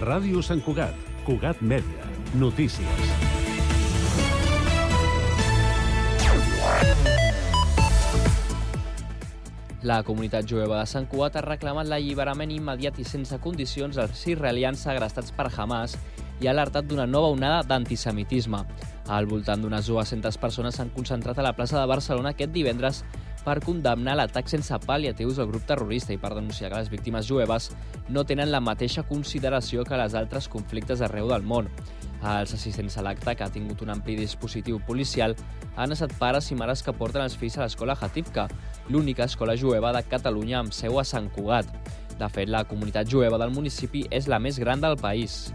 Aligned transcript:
Ràdio 0.00 0.40
Sant 0.40 0.62
Cugat, 0.64 0.96
Cugat 1.26 1.58
Mèdia, 1.60 2.06
notícies. 2.40 3.08
La 9.84 9.98
comunitat 10.06 10.48
jueva 10.48 10.78
de 10.78 10.86
Sant 10.88 11.04
Cugat 11.10 11.36
ha 11.36 11.44
reclamat 11.44 11.90
l'alliberament 11.90 12.48
immediat 12.54 12.96
i 12.96 13.04
sense 13.04 13.36
condicions 13.44 14.00
dels 14.00 14.24
israelians 14.24 14.80
segrestats 14.88 15.36
per 15.36 15.50
Hamas 15.52 15.98
i 16.40 16.48
ha 16.48 16.54
alertat 16.54 16.88
d'una 16.88 17.04
nova 17.04 17.28
onada 17.34 17.60
d'antisemitisme. 17.68 18.64
Al 19.12 19.28
voltant 19.28 19.60
d'unes 19.60 19.92
200 19.92 20.40
persones 20.40 20.80
s'han 20.80 20.94
concentrat 20.96 21.36
a 21.36 21.44
la 21.44 21.52
plaça 21.52 21.76
de 21.76 21.84
Barcelona 21.92 22.32
aquest 22.32 22.56
divendres 22.56 23.04
per 23.44 23.60
condemnar 23.64 24.16
l'atac 24.18 24.50
sense 24.52 24.76
pal·liatius 24.84 25.38
del 25.40 25.48
grup 25.50 25.64
terrorista 25.68 26.12
i 26.12 26.20
per 26.20 26.34
denunciar 26.34 26.70
que 26.70 26.80
les 26.80 26.90
víctimes 26.92 27.28
jueves 27.28 27.70
no 28.08 28.24
tenen 28.24 28.52
la 28.52 28.60
mateixa 28.60 29.04
consideració 29.08 29.84
que 29.84 29.98
les 30.00 30.14
altres 30.18 30.48
conflictes 30.48 31.00
arreu 31.00 31.30
del 31.30 31.46
món. 31.46 31.70
Els 32.20 32.52
assistents 32.52 32.98
a 33.00 33.04
l'acte, 33.06 33.32
que 33.34 33.44
ha 33.44 33.52
tingut 33.52 33.80
un 33.80 33.94
ampli 33.94 34.18
dispositiu 34.18 34.80
policial, 34.86 35.34
han 35.76 35.94
estat 35.94 36.12
pares 36.20 36.50
i 36.52 36.58
mares 36.58 36.84
que 36.84 36.92
porten 36.92 37.24
els 37.24 37.36
fills 37.40 37.56
a 37.56 37.64
l'escola 37.64 37.96
Hatifka, 37.96 38.48
l'única 38.88 39.24
escola 39.24 39.56
jueva 39.56 39.94
de 39.96 40.04
Catalunya 40.04 40.60
amb 40.60 40.76
seu 40.76 41.00
a 41.00 41.04
Sant 41.04 41.30
Cugat. 41.32 41.70
De 42.20 42.28
fet, 42.28 42.52
la 42.52 42.66
comunitat 42.68 43.08
jueva 43.08 43.40
del 43.40 43.54
municipi 43.56 44.04
és 44.10 44.28
la 44.28 44.38
més 44.38 44.60
gran 44.60 44.84
del 44.84 45.00
país. 45.00 45.46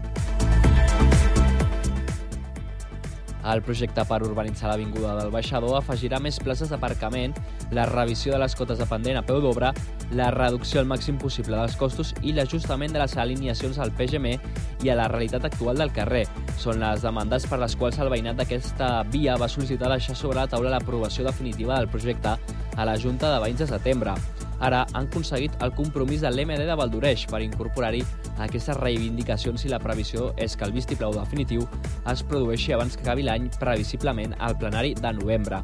El 3.46 3.62
projecte 3.62 4.02
per 4.08 4.18
urbanitzar 4.26 4.72
l'Avinguda 4.72 5.12
del 5.20 5.30
Baixador 5.30 5.76
afegirà 5.78 6.18
més 6.22 6.38
places 6.42 6.72
d'aparcament, 6.72 7.36
la 7.76 7.84
revisió 7.86 8.34
de 8.34 8.40
les 8.42 8.56
cotes 8.58 8.80
de 8.80 8.86
pendent 8.90 9.20
a 9.20 9.22
peu 9.26 9.38
d'obra, 9.44 9.70
la 10.18 10.32
reducció 10.34 10.80
al 10.80 10.88
màxim 10.90 11.18
possible 11.22 11.54
dels 11.54 11.76
costos 11.78 12.12
i 12.22 12.34
l'ajustament 12.34 12.94
de 12.94 13.02
les 13.02 13.16
alineacions 13.22 13.78
al 13.78 13.94
PGM 13.94 14.34
i 14.82 14.90
a 14.90 14.98
la 14.98 15.06
realitat 15.12 15.46
actual 15.46 15.78
del 15.78 15.94
carrer. 15.94 16.24
Són 16.58 16.82
les 16.82 17.06
demandes 17.06 17.46
per 17.46 17.60
les 17.62 17.76
quals 17.78 18.00
el 18.02 18.10
veïnat 18.10 18.40
d'aquesta 18.40 18.90
via 19.14 19.38
va 19.38 19.50
sol·licitar 19.50 19.92
deixar 19.94 20.18
sobre 20.18 20.40
la 20.40 20.50
taula 20.50 20.74
l'aprovació 20.74 21.28
definitiva 21.28 21.78
del 21.78 21.92
projecte 21.92 22.34
a 22.76 22.88
la 22.88 22.98
Junta 22.98 23.30
de 23.30 23.44
Veïns 23.46 23.62
de 23.62 23.70
setembre. 23.70 24.16
Ara 24.60 24.86
han 24.94 25.08
aconseguit 25.10 25.52
el 25.62 25.74
compromís 25.76 26.22
de 26.24 26.30
l'MD 26.30 26.64
de 26.68 26.76
Valdoreix 26.78 27.26
per 27.28 27.42
incorporar-hi 27.44 28.02
aquestes 28.44 28.78
reivindicacions 28.80 29.66
i 29.66 29.72
la 29.72 29.80
previsió 29.82 30.30
és 30.40 30.56
que 30.56 30.64
el 30.64 30.72
vistiplau 30.72 31.12
definitiu 31.14 31.66
es 32.12 32.22
produeixi 32.22 32.72
abans 32.72 32.96
que 32.96 33.04
acabi 33.04 33.26
l'any, 33.26 33.50
previsiblement 33.60 34.34
al 34.40 34.56
plenari 34.56 34.94
de 34.94 35.12
novembre. 35.12 35.60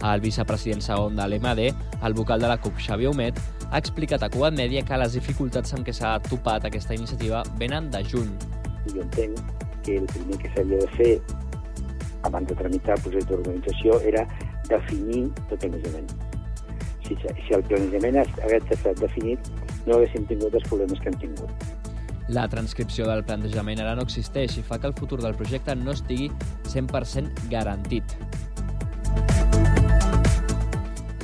El 0.00 0.22
vicepresident 0.24 0.80
segon 0.80 1.16
de 1.16 1.26
l'MD, 1.28 1.66
el 2.06 2.14
vocal 2.16 2.40
de 2.40 2.48
la 2.48 2.56
CUP, 2.56 2.78
Xavier 2.80 3.10
Humet, 3.10 3.40
ha 3.70 3.78
explicat 3.78 4.22
a 4.24 4.30
Cugat 4.32 4.56
Mèdia 4.56 4.82
que 4.86 4.96
les 4.98 5.12
dificultats 5.18 5.76
amb 5.76 5.84
què 5.86 5.92
s'ha 5.92 6.16
topat 6.30 6.64
aquesta 6.64 6.96
iniciativa 6.96 7.42
venen 7.60 7.90
de 7.92 8.00
juny. 8.08 8.32
Jo 8.88 9.04
entenc 9.04 9.44
que 9.84 9.98
el 10.00 10.08
primer 10.14 10.40
que 10.40 10.54
s'havia 10.56 10.80
de 10.80 10.88
fer 10.96 11.12
abans 12.24 12.48
de 12.48 12.56
tramitar 12.56 12.96
el 12.96 13.04
projecte 13.04 13.36
d'organització 13.36 14.00
era 14.00 14.26
definir 14.72 15.28
tot 15.52 15.60
el 15.60 15.76
planejament. 15.76 16.29
Si, 17.10 17.16
si 17.42 17.54
el 17.56 17.64
planejament 17.66 18.20
hagués 18.22 18.68
estat 18.70 19.00
definit, 19.02 19.48
no 19.86 19.96
haguéssim 19.96 20.26
tingut 20.30 20.54
els 20.54 20.66
problemes 20.70 21.00
que 21.02 21.10
hem 21.10 21.18
tingut. 21.24 21.70
La 22.30 22.44
transcripció 22.46 23.08
del 23.08 23.24
plantejament 23.26 23.80
ara 23.82 23.96
no 23.98 24.04
existeix 24.06 24.54
i 24.60 24.62
fa 24.62 24.78
que 24.78 24.86
el 24.86 24.94
futur 24.94 25.18
del 25.18 25.34
projecte 25.34 25.74
no 25.74 25.96
estigui 25.96 26.28
100% 26.70 27.48
garantit. 27.50 28.14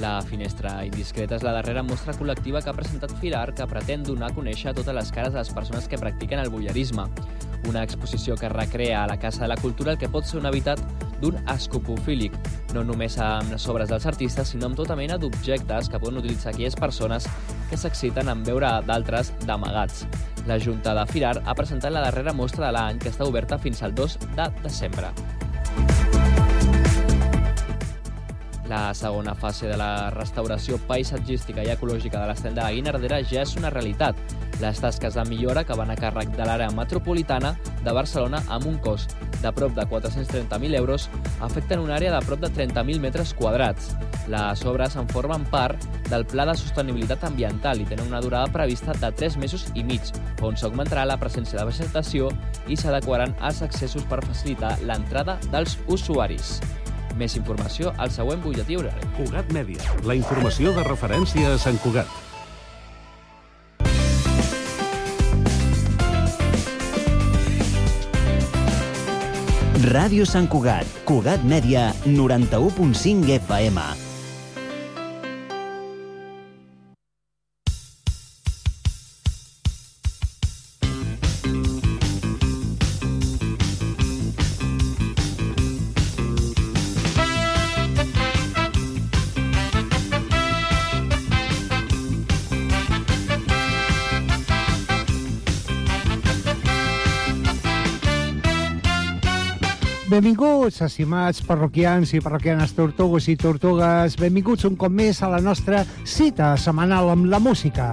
La 0.03 0.19
finestra 0.27 0.73
indiscreta 0.85 1.39
és 1.39 1.45
la 1.47 1.55
darrera 1.55 1.85
mostra 1.87 2.17
col·lectiva 2.19 2.61
que 2.61 2.73
ha 2.73 2.77
presentat 2.77 3.15
Filar 3.23 3.47
que 3.55 3.69
pretén 3.71 4.03
donar 4.05 4.33
a 4.33 4.35
conèixer 4.35 4.75
totes 4.75 4.99
les 4.99 5.13
cares 5.15 5.33
de 5.33 5.39
les 5.39 5.53
persones 5.55 5.87
que 5.87 6.03
practiquen 6.03 6.43
el 6.43 6.51
bullerisme. 6.51 7.07
Una 7.71 7.87
exposició 7.87 8.35
que 8.37 8.51
recrea 8.51 9.05
a 9.05 9.07
la 9.07 9.19
Casa 9.19 9.47
de 9.47 9.55
la 9.55 9.61
Cultura 9.63 9.95
el 9.95 9.99
que 10.03 10.11
pot 10.11 10.27
ser 10.27 10.41
un 10.43 10.51
habitat 10.51 10.83
d'un 11.23 11.39
escopofílic, 11.53 12.37
no 12.75 12.85
només 12.85 13.19
amb 13.23 13.55
les 13.55 13.69
obres 13.73 13.91
dels 13.93 14.07
artistes, 14.07 14.53
sinó 14.53 14.71
amb 14.71 14.79
tota 14.79 14.97
mena 14.99 15.19
d'objectes 15.19 15.91
que 15.93 16.01
poden 16.03 16.21
utilitzar 16.23 16.53
aquelles 16.53 16.77
persones 16.77 17.29
que 17.71 17.79
s'exciten 17.81 18.29
en 18.33 18.45
veure 18.47 18.77
d'altres 18.87 19.33
d'amagats. 19.47 20.05
La 20.47 20.61
Junta 20.63 20.95
de 20.95 21.07
Firar 21.11 21.41
ha 21.45 21.57
presentat 21.59 21.93
la 21.93 22.05
darrera 22.07 22.37
mostra 22.37 22.69
de 22.69 22.77
l'any 22.77 23.03
que 23.03 23.11
està 23.11 23.27
oberta 23.27 23.59
fins 23.59 23.83
al 23.83 23.95
2 23.95 24.21
de 24.37 24.53
desembre. 24.63 25.11
La 28.69 28.93
segona 28.95 29.35
fase 29.39 29.69
de 29.71 29.77
la 29.79 30.11
restauració 30.11 30.81
paisatgística 30.89 31.63
i 31.63 31.71
ecològica 31.71 32.19
de 32.19 32.27
l'estany 32.27 32.57
de 32.57 32.65
la 32.65 32.73
Guinardera 32.75 33.21
ja 33.23 33.45
és 33.45 33.55
una 33.61 33.71
realitat. 33.71 34.19
Les 34.59 34.81
tasques 34.83 35.15
de 35.15 35.25
millora 35.29 35.63
que 35.65 35.77
van 35.79 35.93
a 35.93 35.97
càrrec 35.99 36.33
de 36.35 36.47
l'àrea 36.49 36.73
metropolitana 36.75 37.53
de 37.85 37.93
Barcelona 37.95 38.41
amb 38.49 38.67
un 38.67 38.79
cost 38.83 39.15
de 39.43 39.53
prop 39.53 39.75
de 39.77 39.85
430.000 39.87 40.75
euros 40.75 41.09
afecten 41.41 41.85
una 41.85 41.95
àrea 42.01 42.15
de 42.15 42.25
prop 42.27 42.41
de 42.43 42.51
30.000 42.51 42.99
metres 43.01 43.35
quadrats. 43.35 43.93
Les 44.33 44.65
obres 44.67 44.97
en 44.97 45.07
formen 45.09 45.45
part 45.53 45.85
del 46.11 46.27
Pla 46.27 46.47
de 46.49 46.57
Sostenibilitat 46.59 47.23
Ambiental 47.29 47.81
i 47.81 47.87
tenen 47.87 48.09
una 48.09 48.23
durada 48.25 48.51
prevista 48.51 48.97
de 48.99 49.13
3 49.13 49.37
mesos 49.43 49.69
i 49.75 49.85
mig, 49.85 50.11
on 50.43 50.59
s'augmentarà 50.59 51.05
la 51.07 51.21
presència 51.21 51.61
de 51.61 51.69
vegetació 51.71 52.33
i 52.67 52.79
s'adequaran 52.81 53.37
els 53.47 53.63
accessos 53.63 54.09
per 54.11 54.25
facilitar 54.27 54.75
l'entrada 54.83 55.39
dels 55.53 55.79
usuaris. 55.87 56.57
Més 57.17 57.37
informació 57.41 57.95
al 57.97 58.13
següent 58.13 58.43
butlletí 58.45 58.77
horari. 58.77 59.11
Cugat 59.17 59.53
Mèdia, 59.57 59.81
la 60.05 60.17
informació 60.19 60.75
de 60.77 60.85
referència 60.85 61.55
a 61.55 61.59
Sant 61.61 61.81
Cugat. 61.81 62.11
Ràdio 69.87 70.25
Sant 70.27 70.49
Cugat, 70.51 70.89
Cugat 71.09 71.45
Mèdia, 71.47 71.93
91.5 72.09 73.33
FM. 73.39 74.06
Benvinguts, 100.67 100.83
estimats 100.83 101.43
parroquians 101.47 102.11
i 102.11 102.19
parroquianes 102.19 102.73
tortugues 102.75 103.29
i 103.31 103.37
tortugues. 103.39 104.17
Benvinguts 104.19 104.67
un 104.67 104.75
cop 104.75 104.91
més 104.91 105.21
a 105.23 105.29
la 105.31 105.39
nostra 105.39 105.85
cita 106.03 106.49
setmanal 106.59 107.07
amb 107.13 107.29
la 107.31 107.39
música. 107.39 107.85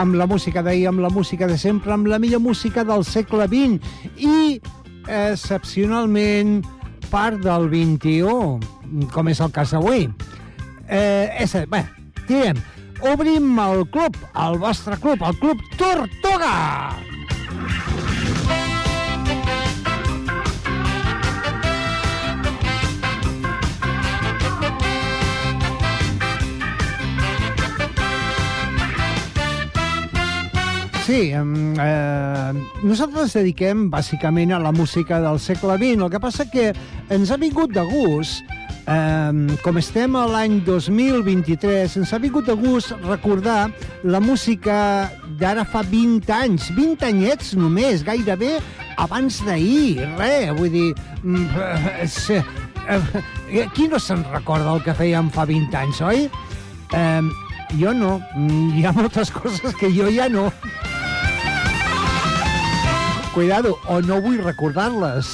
Amb 0.00 0.16
la 0.16 0.24
música 0.30 0.62
d'ahir, 0.64 0.86
amb 0.88 1.04
la 1.04 1.10
música 1.12 1.44
de 1.44 1.58
sempre, 1.60 1.92
amb 1.92 2.08
la 2.08 2.16
millor 2.16 2.40
música 2.40 2.86
del 2.88 3.04
segle 3.04 3.44
XX 3.44 3.84
i, 4.16 4.56
excepcionalment, 5.04 6.62
part 7.12 7.36
del 7.44 7.68
XXI, 7.68 9.04
com 9.12 9.28
és 9.28 9.44
el 9.44 9.52
cas 9.52 9.76
d'avui. 9.76 10.08
Eh, 10.88 11.44
és, 11.44 11.52
bé, 11.68 11.84
diem, 12.32 12.64
obrim 13.12 13.60
el 13.68 13.84
club, 13.92 14.16
el 14.46 14.56
vostre 14.64 14.96
club, 15.04 15.20
el 15.20 15.36
Club 15.44 15.70
Tortuga! 15.76 17.17
Sí, 31.08 31.30
eh, 31.32 32.52
nosaltres 32.84 33.22
ens 33.22 33.34
dediquem 33.38 33.86
bàsicament 33.88 34.50
a 34.52 34.58
la 34.60 34.74
música 34.76 35.22
del 35.24 35.38
segle 35.40 35.78
XX. 35.80 36.02
El 36.04 36.10
que 36.12 36.20
passa 36.20 36.44
que 36.52 36.66
ens 37.08 37.30
ha 37.32 37.38
vingut 37.40 37.72
de 37.72 37.84
gust 37.88 38.44
Um, 38.88 39.50
com 39.60 39.76
estem 39.76 40.14
a 40.16 40.22
l'any 40.24 40.62
2023, 40.64 41.98
ens 42.00 42.12
ha 42.16 42.18
vingut 42.22 42.46
de 42.48 42.54
gust 42.56 42.94
recordar 43.04 43.66
la 44.00 44.16
música 44.16 45.10
d'ara 45.36 45.66
fa 45.68 45.82
20 45.84 46.32
anys, 46.32 46.70
20 46.72 47.04
anyets 47.04 47.50
només, 47.60 48.00
gairebé 48.06 48.54
abans 48.96 49.42
d'ahir, 49.44 50.08
res, 50.16 50.54
vull 50.56 50.72
dir... 50.72 50.86
Mm, 51.20 51.44
eh, 52.88 53.68
qui 53.76 53.90
no 53.92 54.00
se'n 54.00 54.24
recorda 54.32 54.72
el 54.72 54.80
que 54.86 54.96
fèiem 54.96 55.28
fa 55.36 55.44
20 55.44 55.80
anys, 55.84 56.00
oi? 56.08 56.24
Um, 56.96 57.28
jo 57.76 57.92
no, 57.92 58.16
mm, 58.40 58.72
hi 58.72 58.88
ha 58.88 58.96
moltes 58.96 59.28
coses 59.36 59.76
que 59.76 59.92
jo 59.92 60.08
ja 60.08 60.32
no. 60.32 60.48
Cuidado, 63.38 63.78
o 63.86 64.00
no 64.02 64.16
vull 64.18 64.40
recordar-les. 64.42 65.28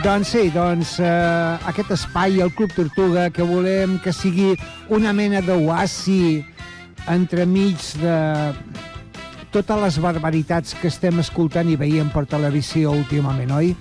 Doncs 0.00 0.30
sí, 0.32 0.46
doncs 0.54 0.94
eh, 1.04 1.58
aquest 1.68 1.92
espai, 1.98 2.40
el 2.40 2.54
Club 2.56 2.72
Tortuga, 2.72 3.26
que 3.28 3.44
volem 3.44 3.98
que 4.00 4.16
sigui 4.16 4.54
una 4.88 5.12
mena 5.12 5.44
d'oasi 5.44 6.40
entremig 7.12 7.84
de 8.00 8.16
totes 9.52 9.84
les 9.84 10.00
barbaritats 10.08 10.72
que 10.80 10.88
estem 10.88 11.20
escoltant 11.20 11.68
i 11.68 11.76
veient 11.76 12.08
per 12.08 12.24
televisió 12.24 12.96
últimament, 13.04 13.52
oi? 13.52 13.74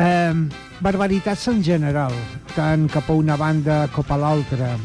Eh, 0.00 0.32
barbaritats 0.80 1.44
en 1.52 1.60
general, 1.60 2.16
tant 2.56 2.88
cap 2.88 3.12
a 3.12 3.20
una 3.20 3.36
banda 3.36 3.82
com 3.92 4.16
a 4.16 4.22
l'altra. 4.24 4.78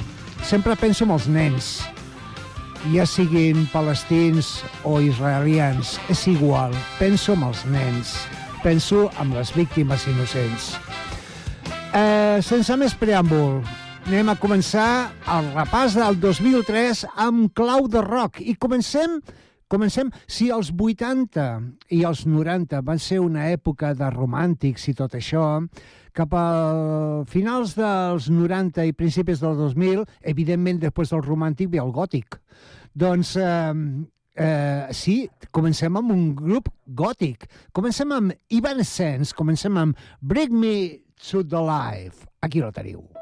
Sempre 0.43 0.75
penso 0.75 1.07
en 1.07 1.15
els 1.15 1.31
nens, 1.31 1.75
ja 2.91 3.07
siguin 3.07 3.67
palestins 3.71 4.59
o 4.83 4.99
israelians, 4.99 5.95
és 6.11 6.27
igual, 6.27 6.75
penso 6.99 7.37
en 7.37 7.47
els 7.47 7.63
nens 7.71 8.17
penso 8.63 9.09
amb 9.19 9.35
les 9.35 9.51
víctimes 9.55 10.07
innocents. 10.07 10.73
Eh, 11.93 12.39
sense 12.41 12.75
més 12.79 12.95
preàmbul, 12.97 13.59
anem 14.07 14.31
a 14.31 14.37
començar 14.39 15.11
el 15.35 15.51
repàs 15.53 15.97
del 15.99 16.17
2003 16.23 17.03
amb 17.27 17.51
clau 17.55 17.89
de 17.91 18.01
rock. 18.01 18.39
I 18.41 18.55
comencem 18.55 19.19
Comencem, 19.73 20.11
si 20.29 20.51
els 20.53 20.69
80 20.69 21.47
i 21.97 22.03
els 22.05 22.27
90 22.29 22.83
van 22.85 22.99
ser 23.01 23.17
una 23.23 23.47
època 23.49 23.95
de 23.97 24.09
romàntics 24.13 24.85
i 24.91 24.93
tot 24.99 25.15
això, 25.17 25.47
cap 26.13 26.35
a 26.37 26.45
finals 27.25 27.73
dels 27.73 28.29
90 28.29 28.85
i 28.85 28.93
principis 28.93 29.41
del 29.41 29.57
2000, 29.57 30.05
evidentment, 30.29 30.83
després 30.83 31.09
del 31.09 31.25
romàntic 31.25 31.73
ve 31.73 31.81
el 31.81 31.89
gòtic. 31.95 32.37
Doncs 32.93 33.33
eh, 33.41 33.73
Eh, 34.33 34.87
sí, 34.97 35.29
comencem 35.53 35.93
amb 35.99 36.09
un 36.13 36.31
grup 36.33 36.71
gòtic. 36.97 37.45
Comencem 37.71 38.15
amb 38.17 38.33
Evanescence, 38.49 39.35
comencem 39.37 39.77
amb 39.77 40.05
Bring 40.21 40.57
Me 40.57 40.75
to 41.29 41.43
the 41.45 41.61
Life. 41.61 42.25
Aquí 42.41 42.59
lo 42.59 42.71
teniu. 42.73 43.12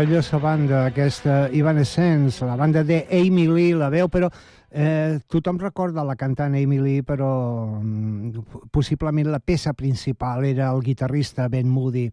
Meravellosa 0.00 0.38
banda, 0.38 0.86
aquesta 0.86 1.50
Evanescence, 1.52 2.42
la 2.46 2.56
banda 2.56 2.82
de 2.82 3.06
Amy 3.12 3.46
Lee, 3.46 3.74
la 3.74 3.90
veu, 3.92 4.08
però 4.08 4.30
eh, 4.72 5.18
tothom 5.28 5.58
recorda 5.60 6.00
la 6.08 6.14
cantant 6.16 6.54
Amy 6.56 6.78
Lee, 6.80 7.02
però 7.04 7.76
mm, 7.82 8.70
possiblement 8.72 9.28
la 9.28 9.42
peça 9.44 9.74
principal 9.76 10.46
era 10.48 10.70
el 10.72 10.80
guitarrista 10.80 11.50
Ben 11.52 11.68
Moody. 11.68 12.06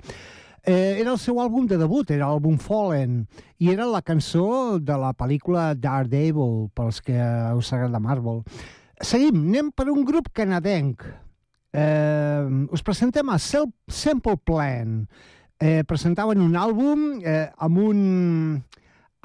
Eh, 0.66 0.98
era 1.00 1.14
el 1.14 1.18
seu 1.18 1.40
àlbum 1.40 1.64
de 1.72 1.78
debut, 1.80 2.12
era 2.12 2.28
l'àlbum 2.28 2.58
Fallen, 2.60 3.22
i 3.64 3.72
era 3.72 3.88
la 3.88 4.04
cançó 4.04 4.82
de 4.84 5.00
la 5.00 5.14
pel·lícula 5.16 5.70
Daredevil, 5.80 6.68
pels 6.76 7.00
que 7.00 7.16
us 7.56 7.72
agrada 7.72 8.04
Marvel. 8.04 8.44
Seguim, 9.00 9.46
anem 9.48 9.72
per 9.72 9.88
un 9.88 10.04
grup 10.04 10.28
canadenc. 10.36 11.08
Eh, 11.72 12.68
us 12.68 12.84
presentem 12.84 13.32
a 13.32 13.40
Sel- 13.40 13.72
Simple 13.88 14.36
Plan. 14.44 15.06
Eh, 15.58 15.82
presentaven 15.90 16.42
un 16.44 16.54
àlbum 16.54 17.06
eh, 17.26 17.48
amb 17.66 17.80
un 17.82 18.02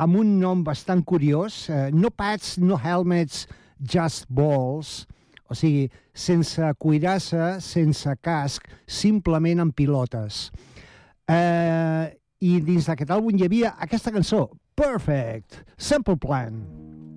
amb 0.02 0.16
un 0.16 0.30
nom 0.40 0.62
bastant 0.64 1.02
curiós, 1.04 1.66
eh, 1.68 1.90
no 1.92 2.10
pads, 2.10 2.56
no 2.58 2.78
helmets, 2.80 3.44
just 3.78 4.24
balls, 4.32 5.04
o 5.52 5.54
sigui, 5.54 5.90
sense 6.14 6.72
cuirassa, 6.80 7.58
sense 7.60 8.16
casc, 8.24 8.66
simplement 8.88 9.60
amb 9.62 9.76
pilotes. 9.76 10.46
Eh, 11.28 12.08
I 12.42 12.56
dins 12.64 12.88
d'aquest 12.88 13.12
àlbum 13.14 13.36
hi 13.36 13.46
havia 13.46 13.76
aquesta 13.84 14.10
cançó, 14.10 14.48
Perfect, 14.74 15.60
Simple 15.76 16.16
Plan. 16.16 16.64
Dad, 16.64 17.11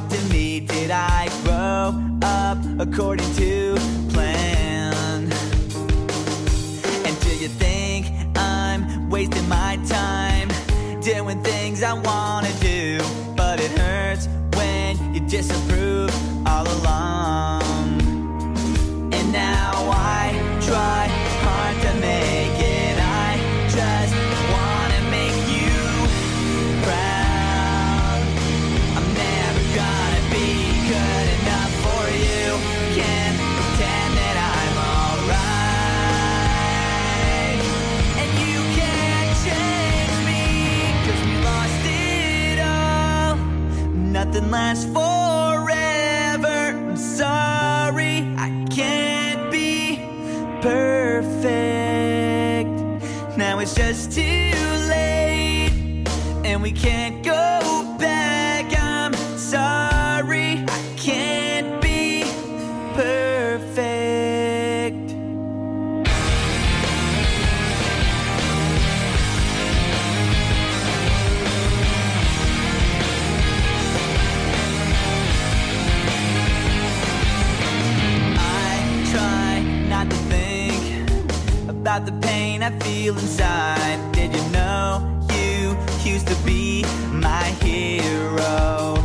talk 0.00 0.08
to 0.08 0.20
me. 0.32 0.60
Did 0.60 0.90
I 0.90 1.28
grow 1.44 1.94
up 2.22 2.58
according 2.80 3.32
to 3.34 3.76
plan? 4.12 5.22
And 7.06 7.20
do 7.20 7.36
you 7.36 7.48
think 7.48 8.06
I'm 8.36 9.08
wasting 9.08 9.48
my 9.48 9.78
time 9.86 10.48
doing 11.00 11.42
things 11.42 11.82
I 11.82 11.92
wanna 11.92 12.23
feel 83.04 83.18
inside. 83.18 84.00
Did 84.12 84.34
you 84.34 84.42
know 84.48 85.26
you 85.34 85.76
used 86.10 86.26
to 86.26 86.34
be 86.36 86.84
my 87.12 87.44
hero? 87.60 88.96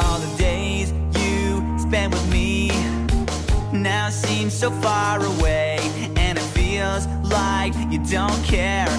All 0.00 0.18
the 0.18 0.34
days 0.36 0.92
you 1.20 1.62
spent 1.78 2.12
with 2.12 2.28
me 2.32 2.70
now 3.72 4.10
seem 4.10 4.50
so 4.50 4.72
far 4.72 5.24
away, 5.24 5.78
and 6.16 6.36
it 6.36 6.48
feels 6.58 7.06
like 7.22 7.74
you 7.92 8.00
don't 8.10 8.42
care 8.42 8.93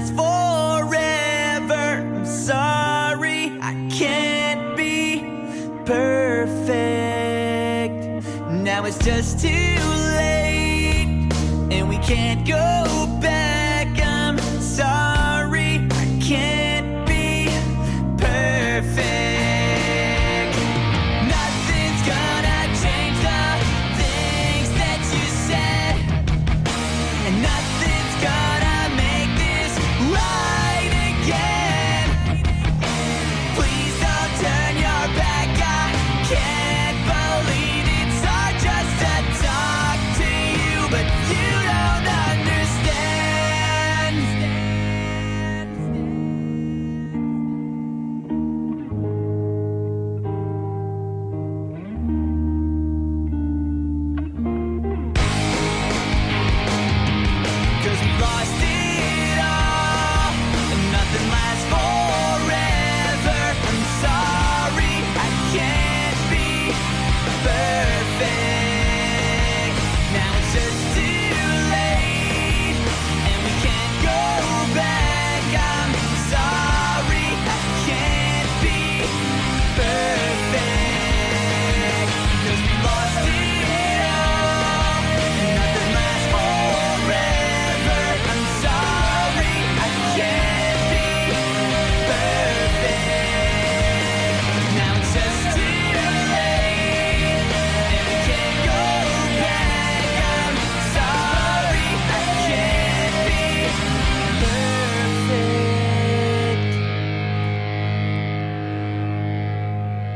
lasts 0.00 0.10
forever. 0.16 1.74
I'm 1.74 2.24
sorry, 2.26 3.58
I 3.60 3.74
can't 3.90 4.76
be 4.76 5.20
perfect. 5.84 6.64
Now 8.50 8.84
it's 8.84 8.98
just 8.98 9.40
too 9.40 9.48
late, 10.16 11.28
and 11.70 11.88
we 11.88 11.98
can't 11.98 12.46
go 12.46 12.99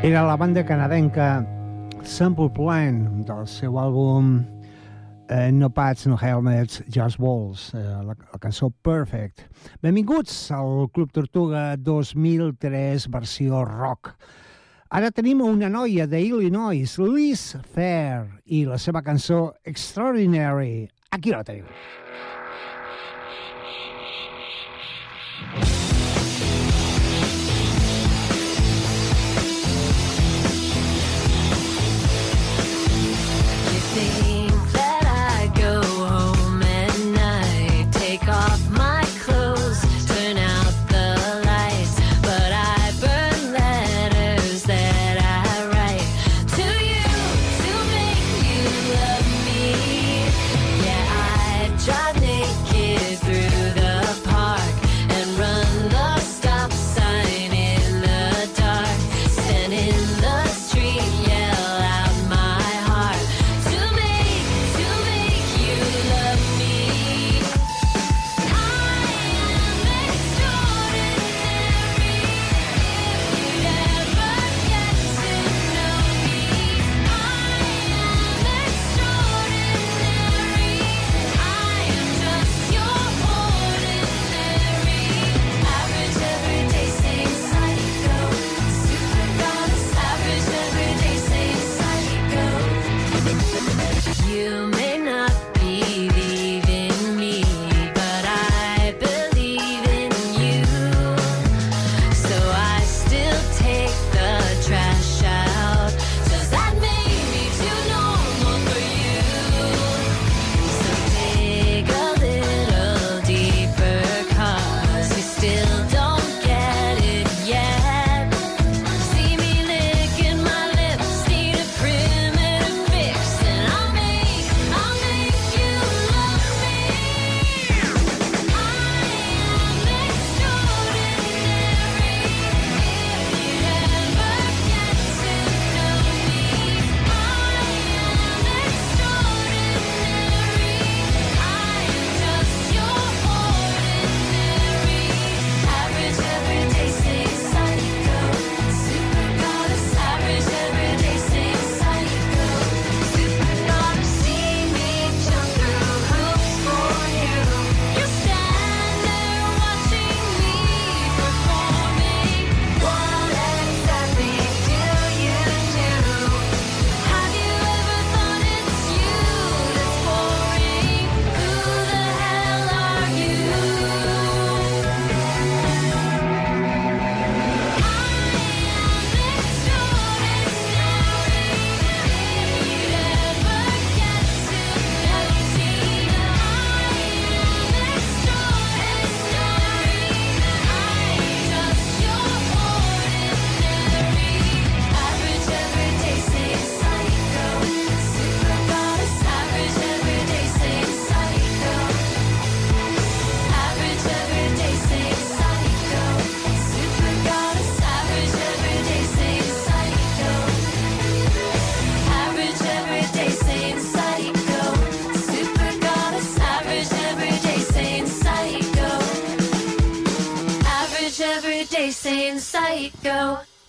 Era 0.05 0.23
la 0.23 0.37
banda 0.37 0.63
canadenca 0.67 1.47
Sample 2.05 2.51
Plan 2.53 3.23
del 3.25 3.47
seu 3.49 3.79
àlbum 3.81 4.35
eh, 5.33 5.49
No 5.49 5.71
Pats, 5.73 6.05
No 6.05 6.19
Helmets, 6.21 6.83
Just 6.93 7.17
Balls, 7.17 7.71
eh, 7.73 7.81
la, 8.05 8.13
la 8.13 8.39
cançó 8.43 8.69
Perfect. 8.85 9.47
Benvinguts 9.81 10.51
al 10.53 10.91
Club 10.93 11.09
Tortuga 11.09 11.79
2003 11.81 13.09
versió 13.17 13.65
rock. 13.65 14.13
Ara 14.93 15.09
tenim 15.09 15.41
una 15.41 15.73
noia 15.73 16.05
d'Illinois, 16.05 16.99
Liz 17.01 17.55
Fair, 17.73 18.29
i 18.45 18.67
la 18.69 18.77
seva 18.77 19.01
cançó 19.01 19.55
Extraordinary. 19.65 20.85
Aquí 21.17 21.33
la 21.33 21.41
tenim. 21.49 21.65
Thank. 25.55 25.74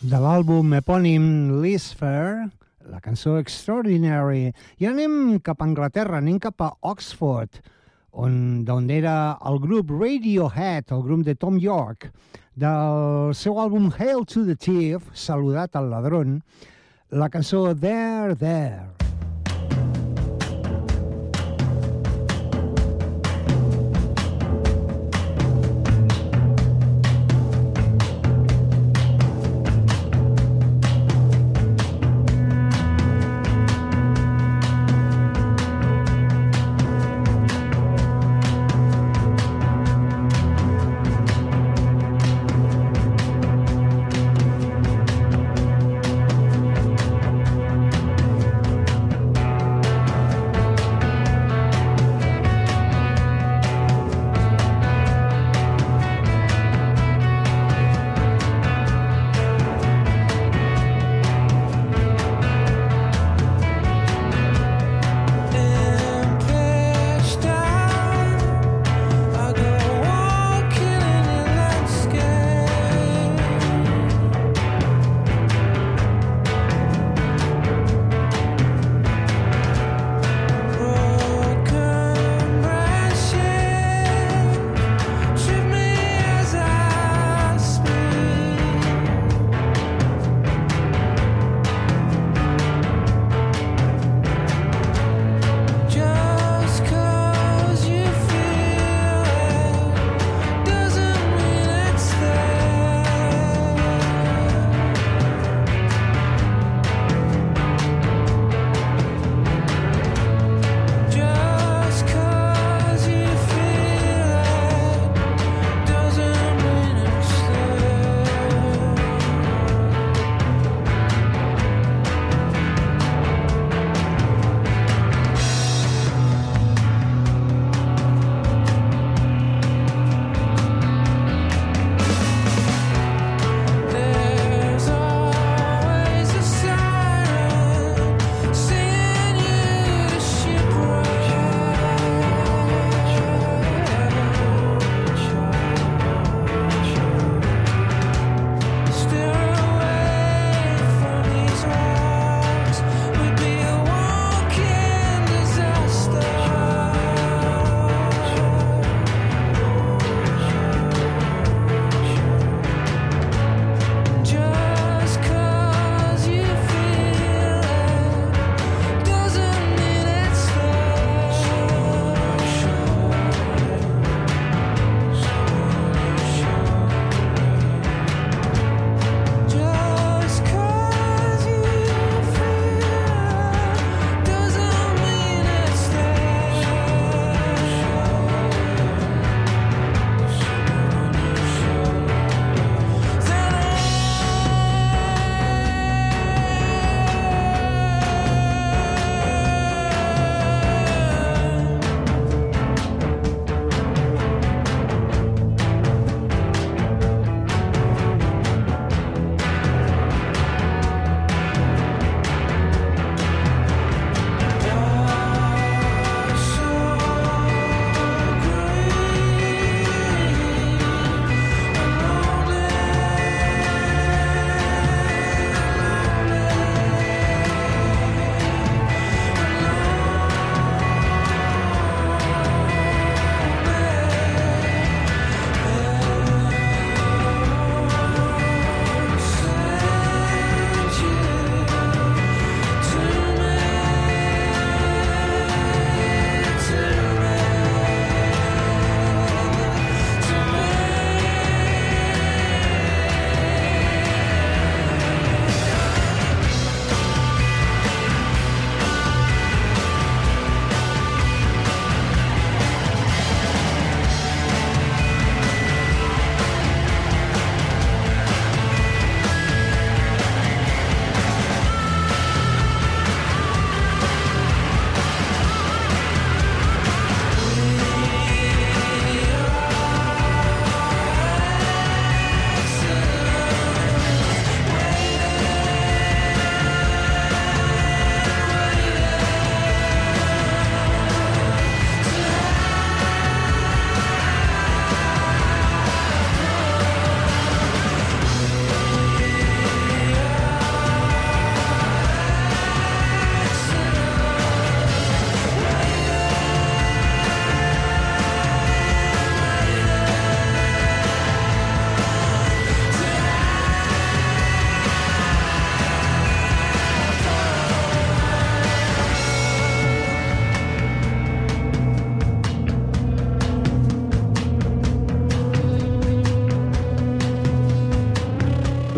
de 0.01 0.19
l'àlbum 0.21 0.73
epònim 0.77 1.25
Liz 1.61 1.91
Fair, 1.93 2.47
la 2.89 2.99
cançó 3.03 3.35
Extraordinary. 3.37 4.51
I 4.81 4.89
anem 4.89 5.37
cap 5.45 5.61
a 5.61 5.67
Anglaterra, 5.67 6.17
anem 6.17 6.39
cap 6.41 6.61
a 6.65 6.71
Oxford, 6.81 7.61
on 8.11 8.65
d'on 8.65 8.89
era 8.89 9.37
el 9.45 9.61
grup 9.61 9.93
Radiohead, 9.93 10.89
el 10.95 11.05
grup 11.05 11.25
de 11.27 11.37
Tom 11.37 11.61
York, 11.61 12.09
del 12.57 13.33
seu 13.37 13.61
àlbum 13.61 13.91
Hail 13.93 14.25
to 14.25 14.45
the 14.49 14.57
Thief, 14.57 15.09
Saludat 15.13 15.77
al 15.77 15.91
ladrón, 15.93 16.39
la 17.11 17.29
cançó 17.29 17.67
There, 17.77 18.35
There. 18.35 19.04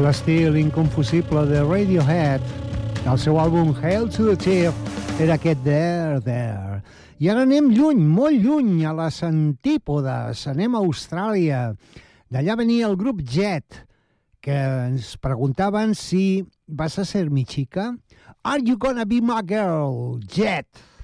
L'estil 0.07 0.55
inconfusible 0.55 1.41
de 1.49 1.59
Radiohead, 1.59 2.43
del 3.03 3.17
seu 3.19 3.35
àlbum 3.41 3.73
Hail 3.81 4.05
to 4.07 4.29
the 4.29 4.35
Chief, 4.39 4.75
era 5.19 5.35
aquest 5.35 5.59
There, 5.65 6.21
There. 6.23 6.79
I 7.19 7.27
ara 7.33 7.43
anem 7.43 7.67
lluny, 7.75 8.05
molt 8.07 8.39
lluny, 8.39 8.85
a 8.87 8.93
les 8.95 9.17
antípodes. 9.27 10.45
Anem 10.47 10.77
a 10.77 10.83
Austràlia. 10.85 11.73
D'allà 12.31 12.55
venia 12.55 12.87
el 12.87 12.95
grup 12.95 13.19
Jet, 13.19 13.81
que 14.39 14.55
ens 14.55 15.17
preguntaven 15.19 15.91
si 15.91 16.45
vas 16.67 16.95
a 17.01 17.03
ser 17.03 17.27
mi 17.27 17.43
chica. 17.43 17.89
Are 18.45 18.63
you 18.63 18.77
gonna 18.77 19.03
be 19.03 19.19
my 19.19 19.41
girl? 19.43 20.21
Jet. 20.23 20.67
So 20.71 20.96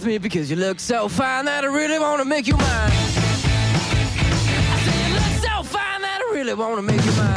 with 0.00 0.06
me 0.06 0.18
because 0.18 0.50
you 0.50 0.56
look 0.56 0.80
so 0.80 1.08
fine 1.08 1.44
that 1.44 1.62
I 1.64 1.66
really 1.66 1.98
want 1.98 2.22
to 2.22 2.24
make 2.24 2.46
you 2.46 2.56
mine. 2.56 2.66
I 2.66 2.92
say 4.84 5.08
you 5.08 5.14
look 5.14 5.42
so 5.44 5.62
fine 5.62 6.00
that 6.00 6.20
I 6.26 6.34
really 6.34 6.54
want 6.54 6.76
to 6.76 6.82
make 6.82 7.04
you 7.04 7.12
mine. 7.12 7.36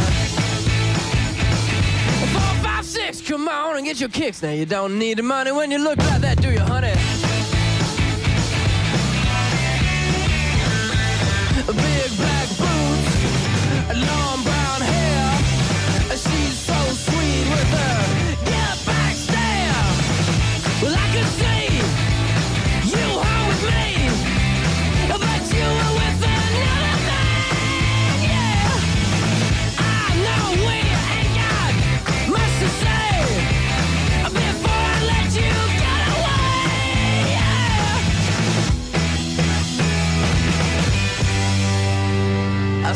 Four, 2.32 2.64
five, 2.64 2.86
six, 2.86 3.22
come 3.22 3.50
on 3.50 3.78
and 3.78 3.86
get 3.86 4.00
your 4.00 4.10
kicks. 4.10 4.42
Now 4.42 4.52
you 4.52 4.66
don't 4.66 4.98
need 4.98 5.18
the 5.18 5.24
money 5.24 5.52
when 5.52 5.72
you 5.72 5.80
look 5.80 5.98
like 5.98 6.22
that, 6.22 6.42
do 6.42 6.52
you, 6.52 6.60
honey? 6.60 7.33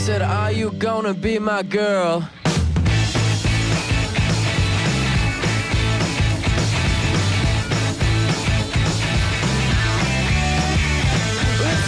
Said, 0.08 0.22
Are 0.22 0.52
you 0.54 0.72
gonna 0.72 1.14
be 1.14 1.38
my 1.38 1.62
girl? 1.64 2.26
It's 2.46 2.56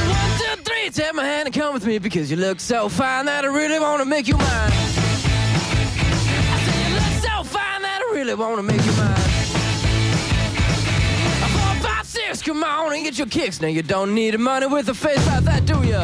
a 0.02 0.04
one, 0.04 0.32
two, 0.38 0.56
three. 0.64 0.90
Take 0.90 1.14
my 1.14 1.24
hand 1.24 1.46
and 1.46 1.56
come 1.56 1.74
with 1.74 1.86
me 1.86 1.98
because 1.98 2.30
you 2.30 2.36
look 2.36 2.60
so 2.60 2.90
fine 2.90 3.28
that 3.28 3.46
I 3.46 3.48
really 3.48 3.80
want 3.80 4.02
to 4.02 4.06
make 4.06 4.28
you 4.28 4.36
mine. 4.36 4.48
I 4.50 4.72
say 6.66 6.90
you 6.90 6.96
look 6.96 7.24
so 7.24 7.44
fine 7.44 7.84
that 7.84 8.02
I 8.06 8.10
really 8.14 8.36
want 8.36 8.58
to 8.58 8.64
make 8.64 8.86
you 8.86 8.92
mine. 9.00 9.16
Four, 11.56 11.74
five, 11.90 12.06
six, 12.06 12.42
come 12.42 12.66
on 12.66 12.92
and 12.94 13.06
get 13.06 13.18
your 13.18 13.28
kicks. 13.28 13.62
Now 13.62 13.70
you 13.70 13.82
don't 13.82 14.14
need 14.14 14.38
money 14.38 14.68
with 14.68 14.90
a 14.90 14.94
face 14.94 15.26
like 15.28 15.46
that, 15.46 15.66
do 15.66 15.82
ya? 15.86 16.04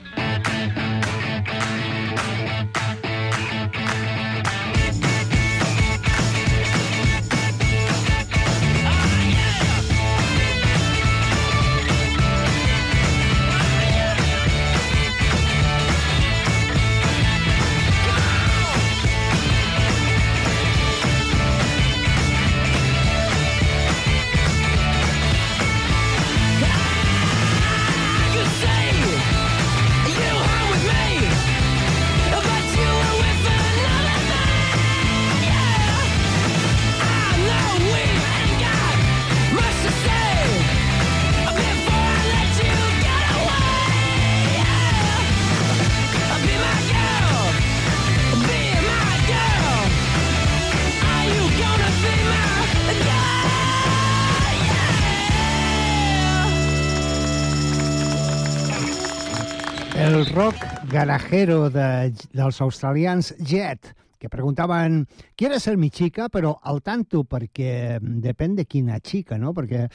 El 60.01 60.25
rock 60.33 60.55
garajero 60.89 61.69
de, 61.69 62.11
dels 62.33 62.59
australians 62.59 63.35
Jet, 63.37 63.93
que 64.17 64.29
preguntaven 64.29 65.07
¿Quieres 65.35 65.61
ser 65.61 65.77
mi 65.77 65.91
chica? 65.91 66.25
Però 66.27 66.55
al 66.57 66.81
tanto, 66.81 67.21
perquè 67.21 67.99
depèn 68.01 68.55
de 68.57 68.65
quina 68.65 68.97
xica, 68.97 69.37
no? 69.37 69.53
Perquè 69.53 69.85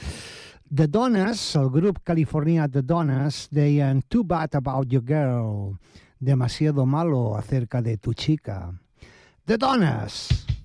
The 0.63 0.87
Dones, 0.87 1.43
el 1.59 1.67
grup 1.75 1.99
californià 2.07 2.69
The 2.71 2.85
Dones, 2.87 3.49
deien 3.51 4.05
Too 4.07 4.23
bad 4.23 4.55
about 4.55 4.87
your 4.87 5.03
girl, 5.03 5.75
demasiado 6.19 6.85
malo 6.85 7.35
acerca 7.35 7.81
de 7.81 7.97
tu 7.97 8.13
chica. 8.13 8.71
The 9.43 9.57
Dones! 9.57 10.29
Waiting 10.29 10.56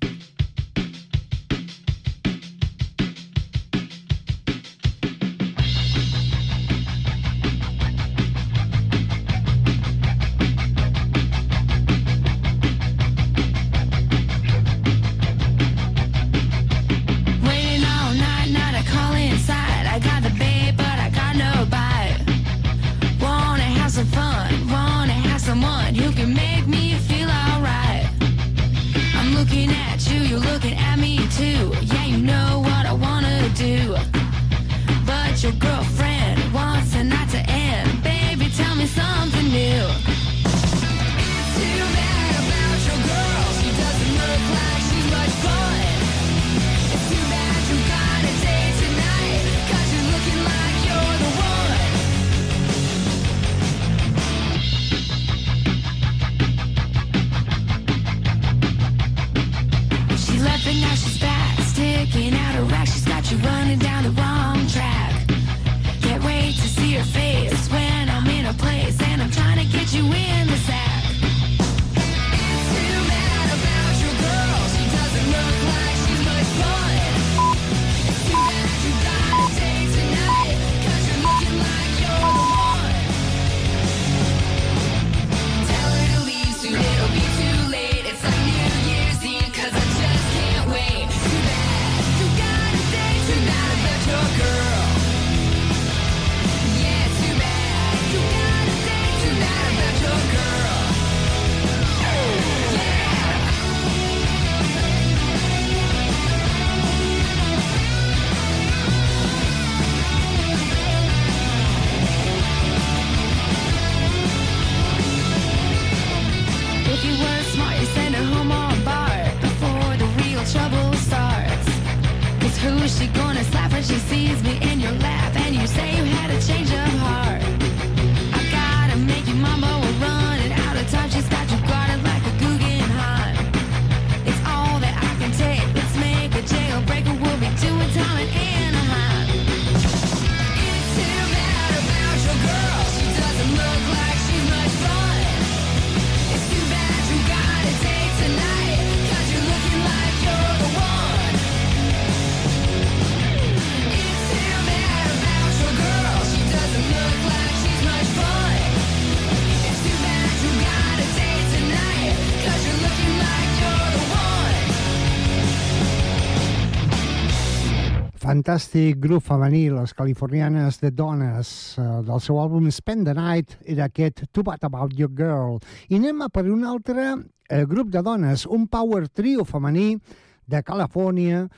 Fantàstic 168.53 168.99
grup 169.01 169.23
femení, 169.25 169.71
les 169.73 169.95
californianes 169.97 170.77
de 170.77 170.91
dones, 170.93 171.79
eh, 171.79 171.85
del 172.05 172.21
seu 172.21 172.37
àlbum 172.37 172.67
Spend 172.71 173.07
the 173.09 173.15
Night, 173.15 173.55
era 173.65 173.87
aquest 173.87 174.27
Too 174.31 174.43
Bad 174.45 174.67
About 174.69 174.93
Your 174.93 175.09
Girl. 175.09 175.57
I 175.88 175.97
anem 175.97 176.21
a 176.21 176.29
per 176.29 176.45
un 176.53 176.67
altre 176.69 177.15
eh, 177.49 177.65
grup 177.65 177.88
de 177.88 178.03
dones, 178.03 178.45
un 178.45 178.67
power 178.69 179.09
trio 179.09 179.47
femení 179.47 179.97
de 180.45 180.62
Califòrnia 180.62 181.49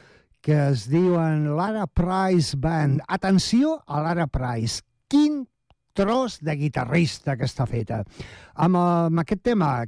que 0.41 0.55
es 0.69 0.87
diuen 0.87 1.57
Lara 1.57 1.89
Price 1.89 2.55
Band. 2.57 3.03
Atenció 3.09 3.83
a 3.89 4.01
Lara 4.01 4.29
Price. 4.29 4.81
Quin 5.09 5.49
tros 5.95 6.39
de 6.39 6.55
guitarrista 6.55 7.35
que 7.37 7.51
està 7.51 7.67
feta. 7.67 8.05
Amb, 8.55 8.77
eh, 8.77 9.07
amb 9.11 9.19
aquest 9.19 9.43
tema, 9.43 9.85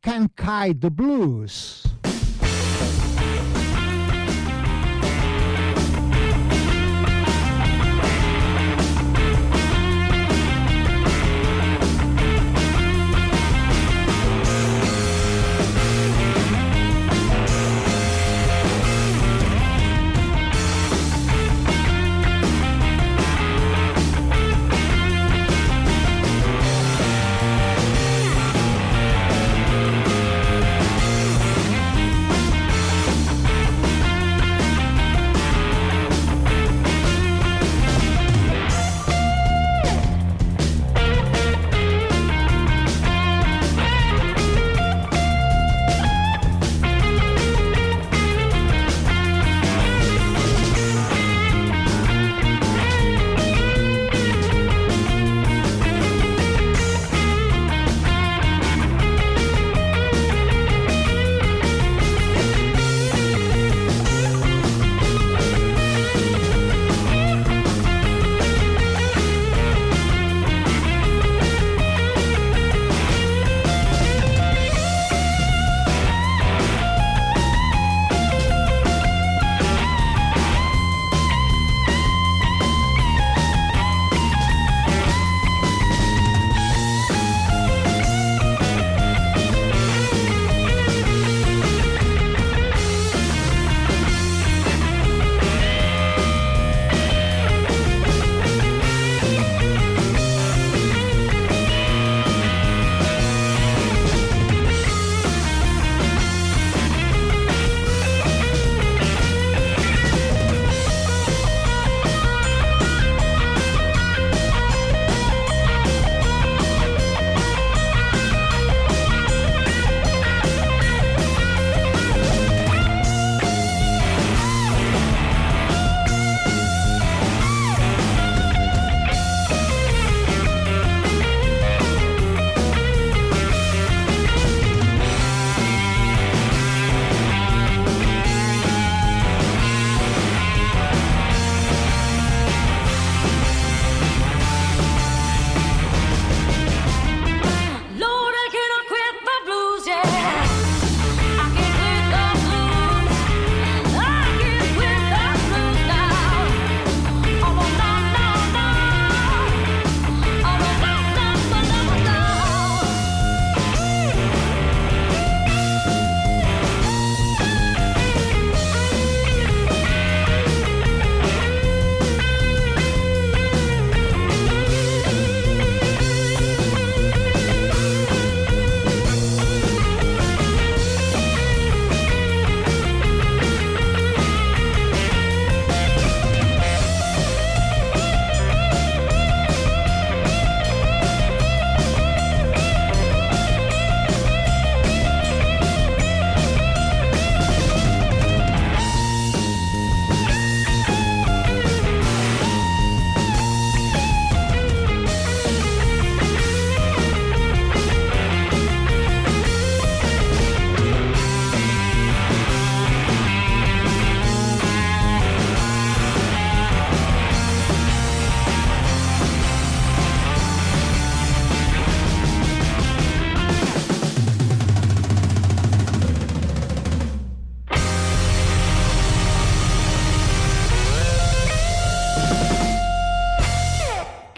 Can't 0.00 0.32
Kite 0.34 0.80
the 0.80 0.88
Blues. 0.88 1.99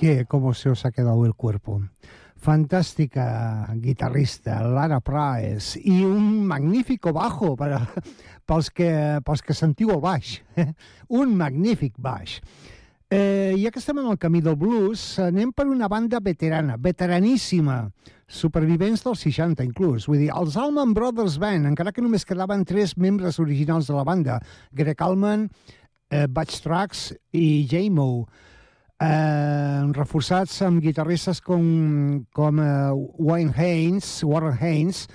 Que 0.03 0.27
como 0.27 0.53
se 0.53 0.69
os 0.69 0.85
ha 0.85 0.91
quedado 0.91 1.25
el 1.27 1.35
cuerpo. 1.35 1.81
Fantàstica 2.35 3.71
guitarrista, 3.79 4.57
Lara 4.67 4.99
Praes, 4.99 5.77
i 5.79 6.03
un 6.03 6.43
magnífico 6.43 7.13
bajo 7.15 7.53
per, 7.55 7.79
pels, 8.51 8.73
que, 8.75 8.91
pels 9.23 9.47
que 9.47 9.55
sentiu 9.55 9.95
el 9.95 10.03
baix. 10.03 10.41
un 11.23 11.37
magnífic 11.39 11.95
baix. 12.03 12.41
Eh, 13.15 13.55
ja 13.63 13.71
que 13.71 13.79
estem 13.79 14.03
en 14.03 14.11
el 14.11 14.19
camí 14.19 14.43
del 14.43 14.59
blues, 14.59 15.07
anem 15.23 15.55
per 15.55 15.69
una 15.71 15.87
banda 15.87 16.19
veterana, 16.19 16.81
veteraníssima, 16.83 17.85
supervivents 18.27 19.07
dels 19.07 19.23
60 19.23 19.63
inclús. 19.63 20.11
Vull 20.11 20.25
dir, 20.27 20.33
els 20.35 20.59
Allman 20.59 20.99
Brothers 20.99 21.39
Band, 21.39 21.71
encara 21.71 21.95
que 21.95 22.03
només 22.03 22.27
quedaven 22.27 22.67
tres 22.67 22.99
membres 22.99 23.39
originals 23.39 23.87
de 23.87 23.95
la 23.95 24.09
banda, 24.09 24.43
Greg 24.75 24.99
Allman, 24.99 25.47
eh, 26.11 26.27
Butch 26.27 26.59
Trax 26.67 27.13
i 27.31 27.69
J-Mo, 27.71 28.25
eh, 29.03 29.93
reforçats 29.97 30.61
amb 30.67 30.83
guitarristes 30.85 31.43
com, 31.45 32.25
com 32.33 32.63
eh, 32.63 32.95
Wayne 33.19 33.55
Haynes, 33.57 34.23
Warren 34.25 34.59
Haynes, 34.61 35.07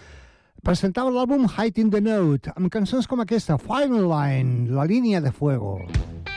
presentava 0.67 1.13
l'àlbum 1.13 1.47
Height 1.57 1.79
in 1.81 1.91
the 1.93 2.01
Note, 2.03 2.51
amb 2.55 2.71
cançons 2.73 3.07
com 3.07 3.23
aquesta, 3.23 3.59
Final 3.61 4.09
Line, 4.11 4.71
La 4.75 4.85
línia 4.85 5.21
de 5.23 5.31
fuego. 5.31 5.79
Known 5.87 6.36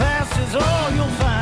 past 0.00 0.38
is 0.40 0.54
all 0.54 0.90
you'll 0.92 1.16
find. 1.20 1.39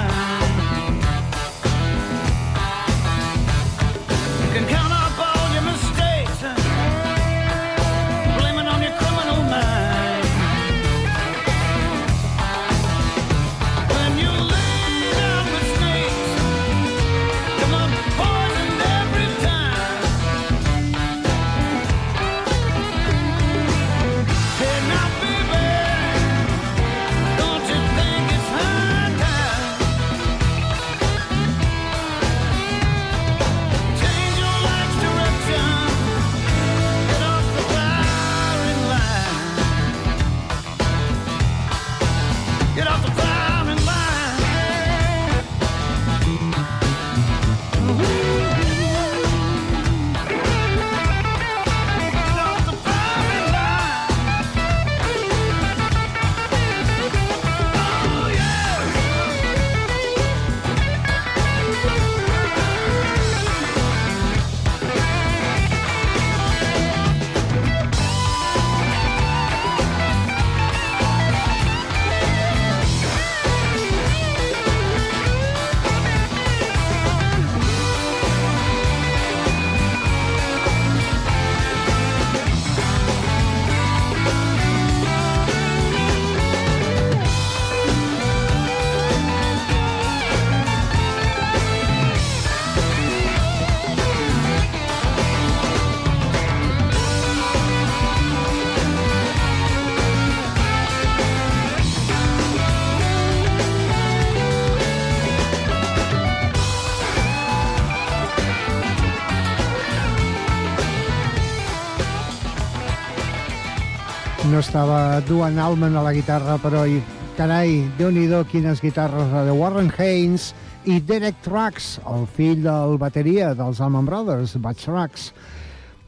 No 114.49 114.61
estava 114.63 115.21
Duan 115.29 115.59
Allman 115.61 115.97
a 115.99 116.03
la 116.03 116.13
guitarra, 116.17 116.55
però, 116.63 116.87
i, 116.89 117.03
carai, 117.37 117.83
déu 117.99 118.09
nhi 118.09 118.25
quines 118.49 118.81
guitarres, 118.81 119.29
de 119.45 119.53
Warren 119.53 119.91
Haynes 119.93 120.55
i 120.87 121.01
Derek 121.01 121.37
Trucks, 121.45 121.99
el 122.09 122.25
fill 122.27 122.63
del 122.65 122.97
bateria 122.97 123.53
dels 123.55 123.81
Allman 123.81 124.07
Brothers, 124.07 124.57
Bud 124.57 124.81
Trucks. 124.81 125.35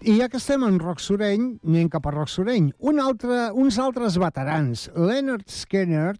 I 0.00 0.16
ja 0.20 0.28
que 0.28 0.38
estem 0.38 0.64
en 0.64 0.78
rock 0.80 1.00
sureny, 1.04 1.58
anem 1.66 1.90
cap 1.92 2.06
a 2.06 2.14
rock 2.14 2.32
sureny. 2.32 2.72
Un 2.80 3.00
altre, 3.00 3.50
uns 3.52 3.78
altres 3.78 4.16
veterans, 4.16 4.88
Leonard 4.96 5.44
Skinner, 5.46 6.14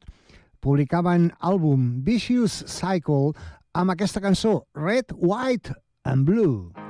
publicaven 0.60 1.30
àlbum 1.40 2.04
Vicious 2.04 2.64
Cycle 2.68 3.32
amb 3.72 3.96
aquesta 3.96 4.20
cançó, 4.20 4.66
Red, 4.76 5.16
White 5.16 5.72
and 6.04 6.28
Blue. 6.28 6.89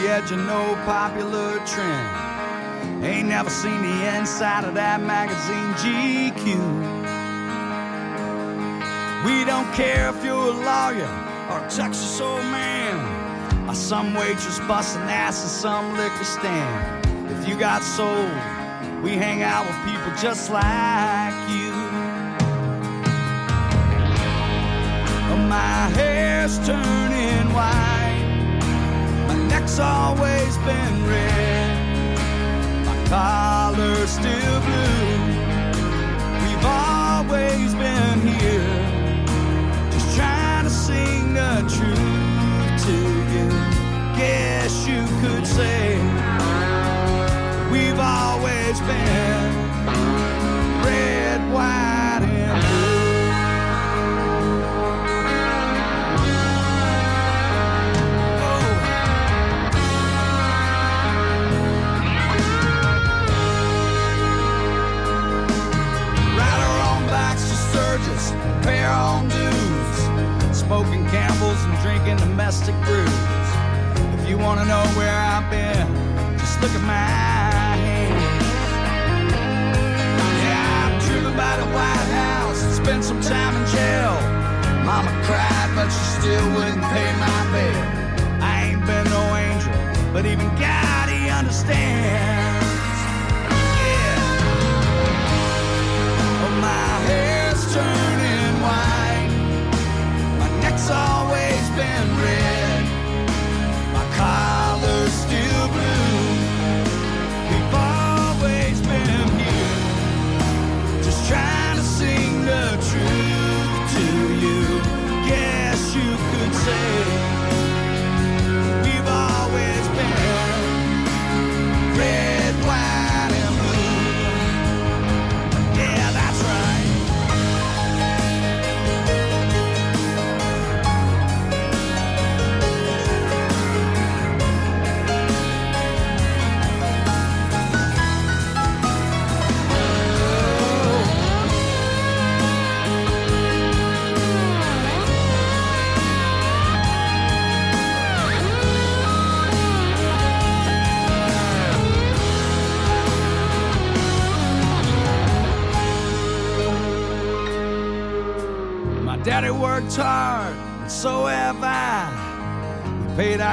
The 0.00 0.08
edge 0.08 0.30
of 0.30 0.38
no 0.38 0.74
popular 0.84 1.58
trend. 1.66 3.04
Ain't 3.04 3.28
never 3.28 3.50
seen 3.50 3.80
the 3.82 4.16
inside 4.16 4.64
of 4.64 4.74
that 4.74 5.00
magazine 5.00 5.72
GQ. 5.82 6.46
We 9.24 9.44
don't 9.44 9.72
care 9.74 10.10
if 10.10 10.24
you're 10.24 10.34
a 10.34 10.58
lawyer 10.70 11.10
or 11.50 11.64
a 11.64 11.70
Texas 11.70 12.20
old 12.20 12.42
man 12.44 13.68
or 13.68 13.74
some 13.74 14.14
waitress 14.14 14.58
busting 14.60 15.02
ass 15.02 15.42
in 15.42 15.48
some 15.48 15.96
liquor 15.96 16.24
stand. 16.24 17.30
If 17.30 17.48
you 17.48 17.58
got 17.58 17.82
soul, 17.82 18.24
we 19.02 19.16
hang 19.16 19.42
out 19.42 19.66
with 19.66 19.76
people 19.84 20.12
just 20.20 20.50
like 20.50 21.34
you. 21.50 21.72
Oh, 25.30 25.46
my 25.48 25.88
hair's 25.96 26.58
turning 26.66 27.52
white. 27.52 27.97
Neck's 29.68 29.80
always 29.80 30.56
been 30.58 31.06
red. 31.06 32.16
My 32.86 33.04
collar's 33.06 34.08
still 34.08 34.60
blue. 34.62 35.18
We've 36.42 36.64
always 36.64 37.74
been 37.74 38.20
here. 38.26 39.90
Just 39.90 40.16
trying 40.16 40.64
to 40.64 40.70
sing 40.70 41.34
the 41.34 41.60
truth 41.68 42.86
to 42.86 42.96
you. 43.34 43.48
Guess 44.16 44.86
you 44.86 45.04
could 45.20 45.46
say 45.46 45.98
we've 47.70 48.00
always 48.00 48.80
been 48.80 49.52
red, 50.82 51.40
white, 51.52 51.87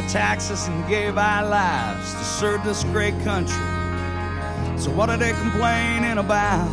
taxes 0.10 0.68
and 0.68 0.88
gave 0.88 1.18
our 1.18 1.47
lives 1.47 2.14
to 2.14 2.24
serve 2.24 2.64
this 2.64 2.84
great 2.86 3.14
country. 3.24 3.56
So 4.78 4.91
what 4.91 5.10
are 5.10 5.18
they 5.18 5.34
complaining 5.34 6.18
about? 6.18 6.70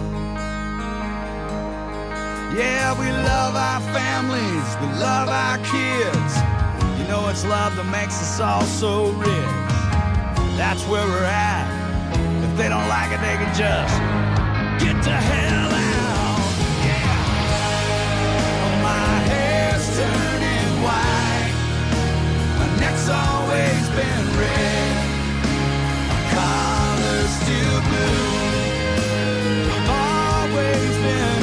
Yeah, 2.55 2.93
we 2.99 3.11
love 3.11 3.57
our 3.57 3.81
families, 3.93 4.77
we 4.81 4.89
love 5.01 5.29
our 5.29 5.59
kids. 5.59 6.33
You 6.99 7.09
know 7.09 7.29
it's 7.29 7.45
love 7.45 7.77
that 7.77 7.89
makes 7.91 8.21
us 8.21 8.41
all 8.41 8.63
so 8.63 9.11
rich. 9.13 9.29
That's 10.57 10.85
where 10.87 11.07
we're 11.07 11.25
at. 11.25 11.67
If 12.45 12.57
they 12.57 12.69
don't 12.69 12.89
like 12.89 13.11
it, 13.13 13.21
they 13.21 13.37
can 13.41 13.55
just 13.57 14.85
get 14.85 15.03
to 15.05 15.11
hell 15.11 15.73
out. 15.73 15.92
Neck's 23.03 23.11
always 23.11 23.89
been 23.89 24.27
red. 24.39 24.97
My 26.09 26.23
collar's 26.31 27.31
still 27.43 27.81
blue. 27.91 28.31
We've 29.67 29.91
always 29.91 30.95
been 31.03 31.42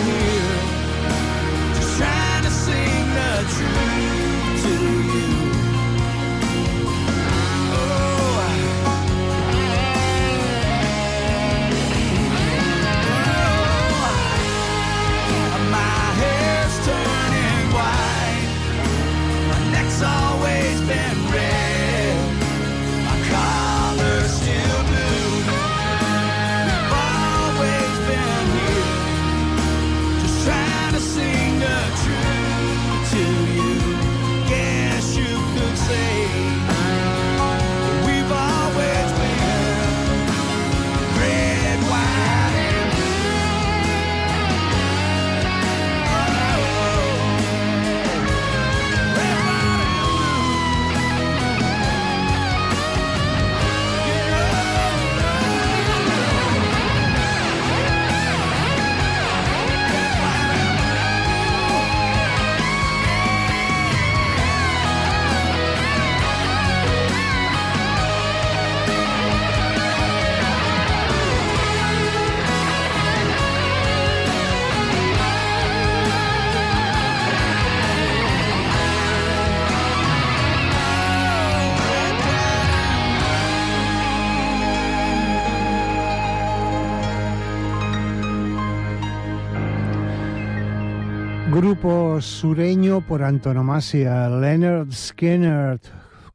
Grupo 91.60 92.22
sureño 92.22 93.06
por 93.06 93.22
antonomasia, 93.22 94.30
Leonard 94.30 94.94
Skinner. 94.94 95.76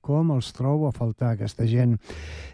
Com 0.04 0.34
els 0.34 0.50
trobo 0.52 0.90
a 0.90 0.92
faltar, 0.92 1.30
aquesta 1.32 1.64
gent. 1.64 1.96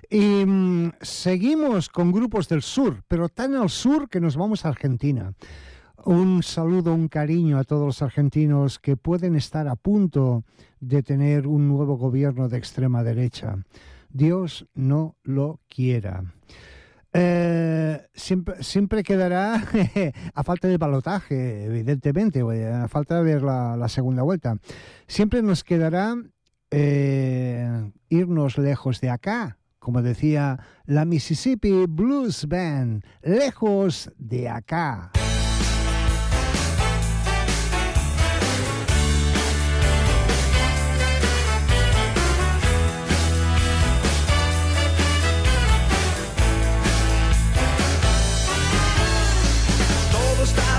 Y 0.06 0.46
mm, 0.46 0.92
seguimos 1.02 1.88
con 1.88 2.12
grupos 2.12 2.46
del 2.46 2.62
sur, 2.62 3.02
pero 3.08 3.28
tan 3.28 3.56
al 3.56 3.70
sur 3.70 4.08
que 4.08 4.20
nos 4.20 4.36
vamos 4.36 4.64
a 4.64 4.68
Argentina. 4.68 5.32
Un 6.04 6.44
saludo, 6.44 6.94
un 6.94 7.08
cariño 7.08 7.58
a 7.58 7.64
todos 7.64 7.86
los 7.86 8.02
argentinos 8.02 8.78
que 8.78 8.96
pueden 8.96 9.34
estar 9.34 9.66
a 9.66 9.74
punto 9.74 10.44
de 10.78 11.02
tener 11.02 11.48
un 11.48 11.66
nuevo 11.66 11.96
gobierno 11.96 12.48
de 12.48 12.58
extrema 12.58 13.02
derecha. 13.02 13.58
Dios 14.10 14.64
no 14.74 15.16
lo 15.24 15.58
quiera. 15.68 16.22
Eh, 17.12 18.06
siempre, 18.14 18.62
siempre 18.62 19.02
quedará 19.02 19.64
a 20.34 20.44
falta 20.44 20.68
de 20.68 20.78
balotaje, 20.78 21.64
evidentemente, 21.64 22.40
eh, 22.40 22.72
a 22.72 22.88
falta 22.88 23.16
de 23.16 23.22
ver 23.22 23.42
la, 23.42 23.88
segunda 23.88 24.22
vuelta. 24.22 24.58
Siempre 25.06 25.42
nos 25.42 25.64
quedará 25.64 26.14
eh, 26.70 27.90
irnos 28.08 28.58
lejos 28.58 29.00
de 29.00 29.10
acá, 29.10 29.58
como 29.78 30.02
decía 30.02 30.60
la 30.84 31.04
Mississippi 31.04 31.86
Blues 31.88 32.46
Band, 32.46 33.04
lejos 33.22 34.12
de 34.16 34.48
acá. 34.48 35.10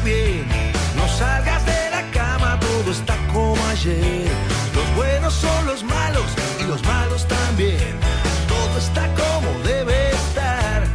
No 0.04 1.08
salgas 1.08 1.64
de 1.64 1.91
la 1.91 2.02
cama, 2.12 2.60
todo 2.60 2.91
está 2.91 3.16
como 3.32 3.56
ayer. 3.68 4.28
Los 4.74 4.95
buenos 4.95 5.32
son 5.32 5.68
los 5.68 5.84
malos 5.84 6.26
y 6.60 6.64
los 6.64 6.84
malos 6.86 7.28
también. 7.28 7.99
Todo 8.47 8.80
está 8.80 9.06
como 9.14 9.60
debe 9.64 10.10
estar. 10.10 10.88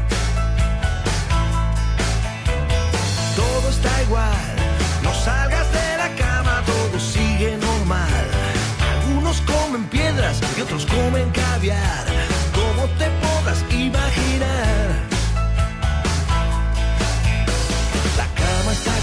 Todo 3.37 3.71
está 3.71 4.03
igual. 4.03 4.57
No 5.05 5.15
salgas 5.15 5.71
de 5.73 5.97
la 5.99 6.09
cama, 6.17 6.65
todo 6.67 6.99
sigue 6.99 7.57
normal. 7.59 8.27
Algunos 8.91 9.41
comen 9.43 9.85
piedras 9.85 10.41
y 10.59 10.63
otros 10.63 10.85
comen 10.85 11.31
caviar. 11.31 12.07
Como 12.53 12.89
te 12.99 13.26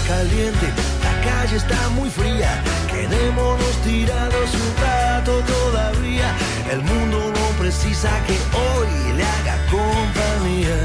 caliente, 0.06 0.66
la 1.02 1.30
calle 1.30 1.56
está 1.56 1.88
muy 1.90 2.10
fría. 2.10 2.62
Quedémonos 2.90 3.76
tirados 3.84 4.50
un 4.54 4.70
rato 4.82 5.40
todavía. 5.40 6.34
El 6.70 6.82
mundo 6.82 7.32
no 7.36 7.46
precisa 7.58 8.10
que 8.26 8.36
hoy 8.56 9.16
le 9.16 9.24
haga 9.24 9.56
compañía. 9.70 10.76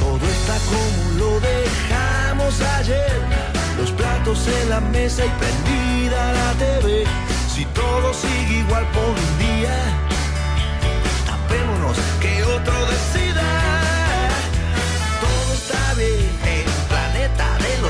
Todo 0.00 0.24
está 0.36 0.56
como 0.70 1.18
lo 1.18 1.40
dejamos 1.40 2.60
ayer. 2.78 3.20
Los 3.78 3.90
platos 3.92 4.46
en 4.48 4.70
la 4.70 4.80
mesa 4.80 5.24
y 5.24 5.30
prendida 5.40 6.32
la 6.32 6.52
TV. 6.52 7.04
Si 7.54 7.64
todo 7.66 8.14
sigue 8.14 8.60
igual 8.60 8.86
por 8.92 9.10
un 9.10 9.38
día, 9.38 9.76
tapémonos 11.26 11.96
que 12.20 12.44
otro 12.44 12.74
decida. 12.86 13.71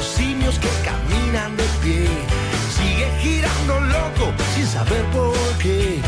Los 0.03 0.11
simios 0.11 0.59
que 0.59 0.69
caminan 0.85 1.57
de 1.57 1.65
pie. 1.83 2.09
Sigue 2.77 3.09
girando 3.21 3.81
loco 3.81 4.33
sin 4.55 4.67
saber 4.67 5.05
por 5.17 5.37
qué. 5.63 6.01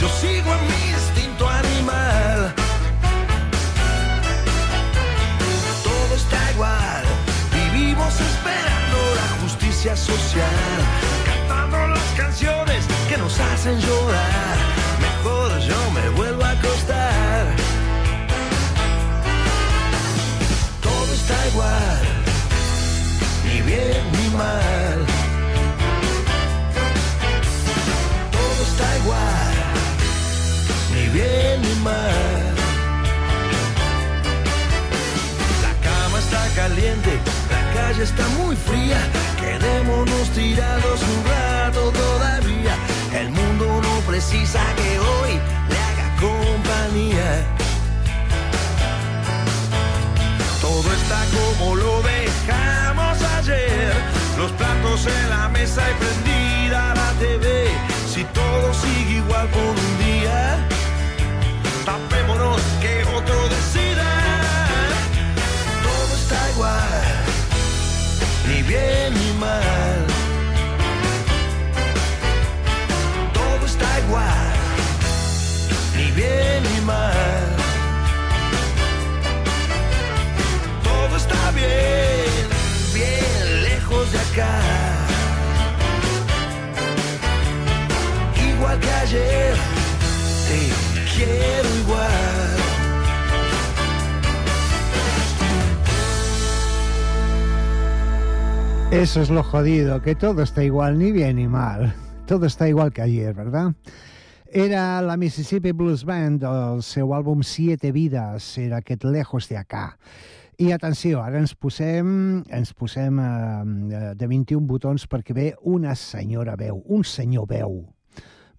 Yo 0.00 0.08
sigo 0.20 0.48
en 0.56 0.62
mi 0.70 0.82
instinto 0.96 1.48
animal. 1.48 2.54
Todo 5.84 6.14
está 6.16 6.38
igual, 6.54 7.04
vivimos 7.52 8.14
esperando 8.28 8.98
la 9.20 9.28
justicia 9.42 9.96
social. 9.96 10.78
Cantando 11.26 11.88
las 11.88 12.10
canciones 12.16 12.86
que 13.08 13.18
nos 13.18 13.38
hacen 13.38 13.78
llorar. 13.80 14.61
Calle 37.92 38.04
está 38.04 38.26
muy 38.40 38.56
fría. 38.56 38.98
Quedémonos 39.38 40.28
tirados 40.30 41.00
un 41.02 41.24
rato 41.24 41.92
todavía. 41.92 42.74
El 43.12 43.30
mundo 43.30 43.66
no 43.82 44.00
precisa 44.06 44.60
que 44.76 44.98
hoy 44.98 45.32
le 45.70 45.78
haga 45.88 46.08
compañía. 46.20 47.44
Todo 50.60 50.88
está 51.00 51.20
como 51.36 51.76
lo 51.76 52.02
dejamos 52.02 53.22
ayer. 53.38 53.92
Los 54.38 54.50
platos 54.52 55.06
en 55.06 55.30
la 55.30 55.48
mesa 55.48 55.82
y 55.90 55.94
prendida 56.02 56.94
la 56.94 57.12
TV. 57.18 57.66
Si 58.12 58.24
todo 58.24 58.72
sigue 58.74 59.16
igual 59.18 59.48
por 59.48 59.74
un 59.84 59.98
día, 59.98 60.58
tapémonos 61.84 62.60
que 62.80 63.04
otro 63.16 63.48
decida. 63.48 64.08
Todo 65.86 66.14
está 66.16 66.50
igual, 66.54 67.11
bien 68.72 69.12
ni 69.14 69.32
mal. 69.38 70.06
Todo 73.34 73.66
está 73.66 73.88
igual, 74.04 74.52
ni 75.96 76.10
bien 76.12 76.62
ni 76.62 76.80
mal. 76.80 77.21
Eso 98.92 99.22
es 99.22 99.30
lo 99.30 99.42
jodido, 99.42 100.02
que 100.02 100.14
todo 100.14 100.42
está 100.42 100.62
igual, 100.62 100.98
ni 100.98 101.12
bien 101.12 101.36
ni 101.36 101.48
mal. 101.48 101.94
Todo 102.26 102.44
está 102.44 102.68
igual 102.68 102.92
que 102.92 103.00
ayer, 103.00 103.32
¿verdad? 103.32 103.72
Era 104.44 105.00
la 105.00 105.16
Mississippi 105.16 105.72
Blues 105.72 106.04
Band, 106.04 106.42
el 106.44 106.82
seu 106.82 107.14
àlbum 107.16 107.40
Siete 107.42 107.90
Vidas, 107.90 108.58
era 108.58 108.82
aquest 108.82 109.04
Lejos 109.04 109.48
de 109.48 109.56
Acá. 109.56 109.96
I 110.58 110.74
atenció, 110.76 111.22
ara 111.24 111.40
ens 111.40 111.54
posem, 111.56 112.44
ens 112.52 112.74
posem 112.76 113.16
eh, 113.16 114.12
de 114.12 114.28
21 114.28 114.68
botons 114.68 115.08
perquè 115.08 115.32
ve 115.32 115.48
una 115.64 115.96
senyora 115.96 116.52
veu, 116.60 116.84
un 116.84 117.00
senyor 117.02 117.48
veu. 117.48 117.80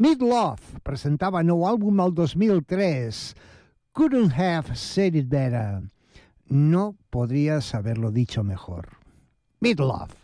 Midlove 0.02 0.82
presentava 0.82 1.46
nou 1.46 1.62
àlbum 1.70 2.02
el 2.02 2.18
2003. 2.18 3.22
Couldn't 3.94 4.34
have 4.34 4.74
said 4.74 5.14
it 5.14 5.30
better. 5.30 5.84
No 6.50 6.96
podrías 7.14 7.76
haberlo 7.78 8.10
dicho 8.10 8.44
mejor. 8.44 8.98
Midlove. 9.62 10.23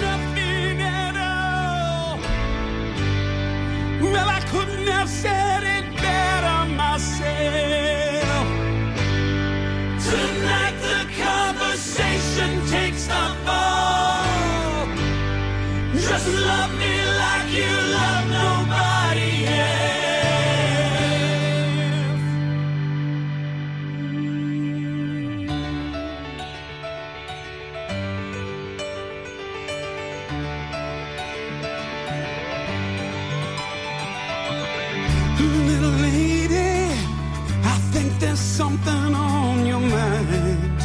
Nothing 0.00 0.80
at 0.82 1.16
all. 1.16 2.18
Well, 4.12 4.28
I 4.28 4.40
couldn't 4.50 4.86
have 4.86 5.08
said 5.08 5.62
it 5.62 5.86
better 5.96 6.58
myself. 6.82 8.46
Tonight 10.08 10.76
the 10.88 11.00
conversation 11.24 12.50
takes 12.68 13.06
the 13.06 13.24
fall. 13.44 14.86
Just 15.94 16.28
love 16.28 16.72
me 16.78 16.94
like 17.22 17.48
you 17.52 17.72
love 17.98 18.15
there's 38.20 38.38
something 38.40 39.14
on 39.14 39.66
your 39.66 39.80
mind. 39.80 40.80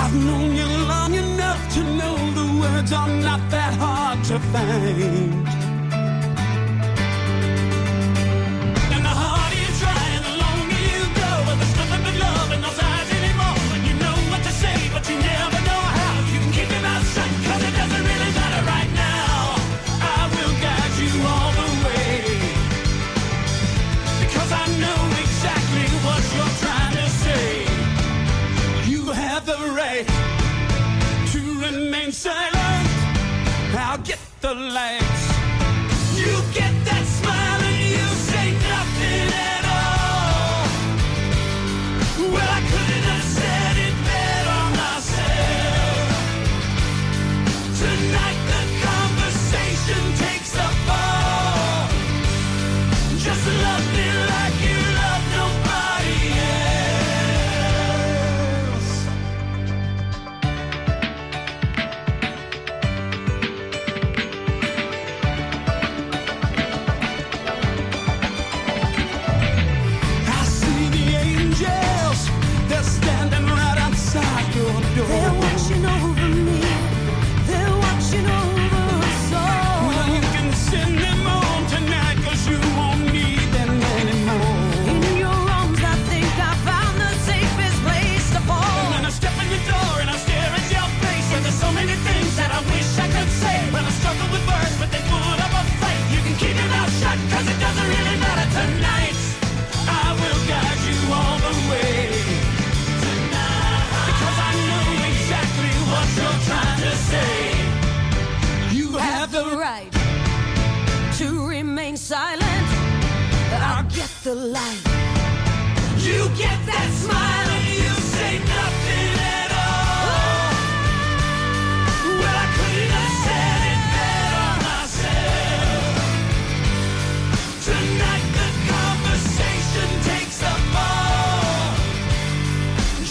I've 0.00 0.14
known 0.14 0.54
you 0.54 0.66
long 0.92 1.14
enough 1.14 1.74
to 1.74 1.82
know 1.98 2.16
the 2.40 2.60
words 2.60 2.92
are 2.92 3.08
not 3.08 3.40
that 3.50 3.74
hard 3.74 4.24
to 4.24 4.38
find. 4.38 5.43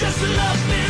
Just 0.03 0.21
love 0.21 0.67
me 0.67 0.82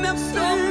me 0.00 0.16
feel 0.32 0.67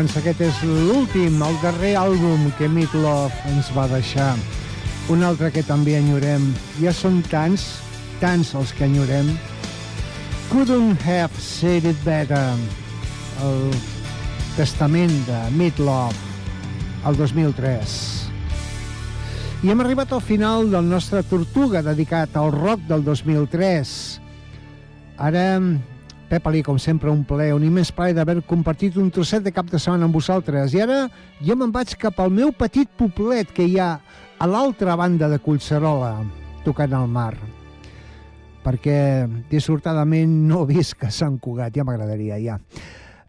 Doncs 0.00 0.14
aquest 0.16 0.38
és 0.40 0.58
l'últim, 0.64 1.34
el 1.44 1.56
darrer 1.60 1.90
àlbum 2.00 2.46
que 2.56 2.70
Meat 2.72 2.94
Love 2.96 3.50
ens 3.50 3.66
va 3.76 3.82
deixar. 3.90 4.30
Un 5.12 5.20
altre 5.28 5.50
que 5.52 5.60
també 5.60 5.98
enyorem. 5.98 6.46
Ja 6.80 6.94
són 6.96 7.18
tants, 7.28 7.66
tants 8.16 8.54
els 8.56 8.72
que 8.78 8.86
enyorem. 8.88 9.28
Couldn't 10.48 11.04
have 11.04 11.36
said 11.36 11.84
it 11.84 12.00
better. 12.00 12.40
El 13.44 13.76
testament 14.56 15.12
de 15.28 15.42
Meat 15.60 15.84
Love, 15.84 16.16
el 17.04 17.20
2003. 17.20 18.00
I 19.60 19.74
hem 19.74 19.84
arribat 19.84 20.16
al 20.16 20.24
final 20.24 20.72
del 20.72 20.88
nostre 20.88 21.20
Tortuga 21.28 21.84
dedicat 21.84 22.40
al 22.40 22.54
rock 22.56 22.88
del 22.88 23.04
2003. 23.04 23.96
Ara, 25.28 25.48
Pep 26.30 26.46
Ali, 26.46 26.60
com 26.62 26.78
sempre, 26.78 27.10
un 27.10 27.24
plaer, 27.26 27.56
un 27.56 27.64
immens 27.66 27.90
plaer 27.90 28.14
d'haver 28.14 28.36
compartit 28.46 28.94
un 29.02 29.08
trosset 29.10 29.42
de 29.42 29.50
cap 29.50 29.66
de 29.66 29.80
setmana 29.82 30.06
amb 30.06 30.14
vosaltres. 30.14 30.76
I 30.76 30.84
ara 30.84 31.00
jo 31.42 31.56
me'n 31.58 31.72
vaig 31.74 31.96
cap 31.98 32.20
al 32.22 32.30
meu 32.30 32.52
petit 32.54 32.86
poblet 33.00 33.50
que 33.50 33.66
hi 33.66 33.80
ha 33.82 33.96
a 34.38 34.46
l'altra 34.46 34.94
banda 34.94 35.26
de 35.28 35.40
Collserola, 35.42 36.12
tocant 36.62 36.94
al 36.94 37.10
mar. 37.10 37.34
Perquè, 38.62 39.26
dissortadament, 39.50 40.30
no 40.46 40.62
visc 40.70 41.02
a 41.02 41.10
Sant 41.10 41.40
Cugat, 41.42 41.74
ja 41.74 41.88
m'agradaria, 41.88 42.38
ja. 42.38 42.60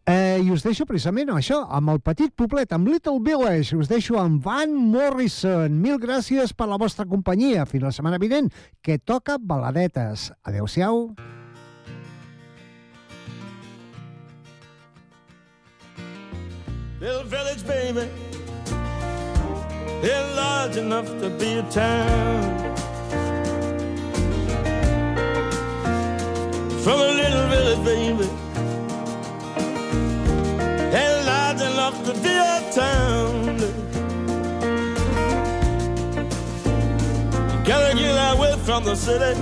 Eh, 0.05 0.37
I 0.45 0.53
us 0.53 0.61
deixo 0.61 0.85
precisament 0.85 1.33
amb 1.33 1.41
això, 1.41 1.61
amb 1.73 1.95
el 1.95 2.05
petit 2.05 2.37
poblet, 2.37 2.69
amb 2.69 2.93
Little 2.93 3.17
Village. 3.25 3.81
Us 3.81 3.89
deixo 3.89 4.21
amb 4.21 4.45
Van 4.45 4.77
Morrison. 4.77 5.73
Mil 5.81 5.97
gràcies 5.97 6.53
per 6.53 6.69
la 6.69 6.77
vostra 6.77 7.09
companyia. 7.09 7.65
Fins 7.65 7.89
la 7.89 7.97
setmana 7.97 8.21
vinent, 8.21 8.53
que 8.85 9.01
toca 9.01 9.41
baladetes. 9.41 10.29
Adéu-siau. 10.45 11.07
Little 17.01 17.23
village, 17.23 17.65
baby. 17.65 18.07
They're 20.03 20.35
large 20.35 20.77
enough 20.77 21.07
to 21.07 21.31
be 21.31 21.53
a 21.53 21.63
town. 21.63 22.75
From 26.83 26.99
a 26.99 27.11
little 27.21 27.47
village, 27.47 27.83
baby. 27.83 28.29
They're 30.91 31.23
large 31.25 31.61
enough 31.71 31.97
to 32.05 32.13
be 32.21 32.35
a 32.37 32.71
town. 32.71 33.57
You 37.49 37.65
gotta 37.65 37.97
get 37.97 38.15
away 38.35 38.53
from 38.63 38.83
the 38.83 38.95
city. 38.95 39.41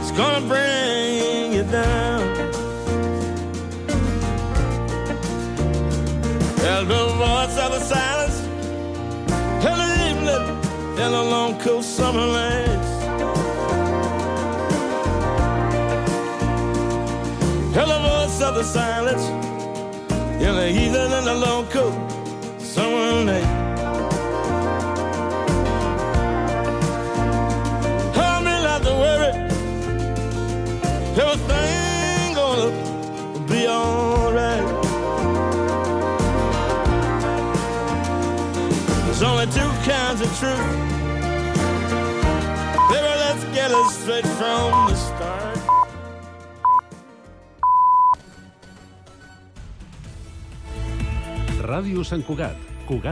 It's 0.00 0.12
gonna 0.12 0.40
bring 0.48 1.52
you 1.52 1.64
down. 1.64 2.21
There's 6.62 6.86
the 6.86 7.06
voice 7.18 7.58
of 7.58 7.72
the 7.72 7.80
silence 7.80 8.38
in 9.66 9.76
the 9.82 9.90
evening 10.08 10.44
in 11.04 11.10
the 11.10 11.24
long 11.24 11.58
cool 11.58 11.82
summer 11.82 12.24
nights. 12.24 12.90
Hear 17.74 17.86
the 17.86 17.98
voice 17.98 18.40
of 18.42 18.54
the 18.54 18.62
silence 18.62 19.24
in 20.40 20.54
the 20.54 20.68
evening 20.68 21.10
in 21.18 21.24
the 21.24 21.34
long 21.34 21.66
cool 21.66 21.90
summer 22.60 23.24
night. 23.24 23.50
Help 28.14 28.44
me 28.44 28.54
not 28.62 28.82
to 28.84 28.94
worry. 29.02 29.32
Everything 31.18 32.34
gonna 32.34 33.48
be 33.48 33.66
alright. 33.66 34.81
Kinds 40.12 40.28
of 40.28 40.38
truth. 40.38 40.58
Baby, 42.90 43.12
let's 43.24 43.44
get 43.56 43.70
it 43.70 43.90
straight 43.90 44.26
from 44.36 44.70
the 44.88 44.94
start. 44.94 45.58
Ràdio 51.64 52.04
Sant 52.04 52.26
Cugat. 52.26 52.56
Cugat 52.86 53.10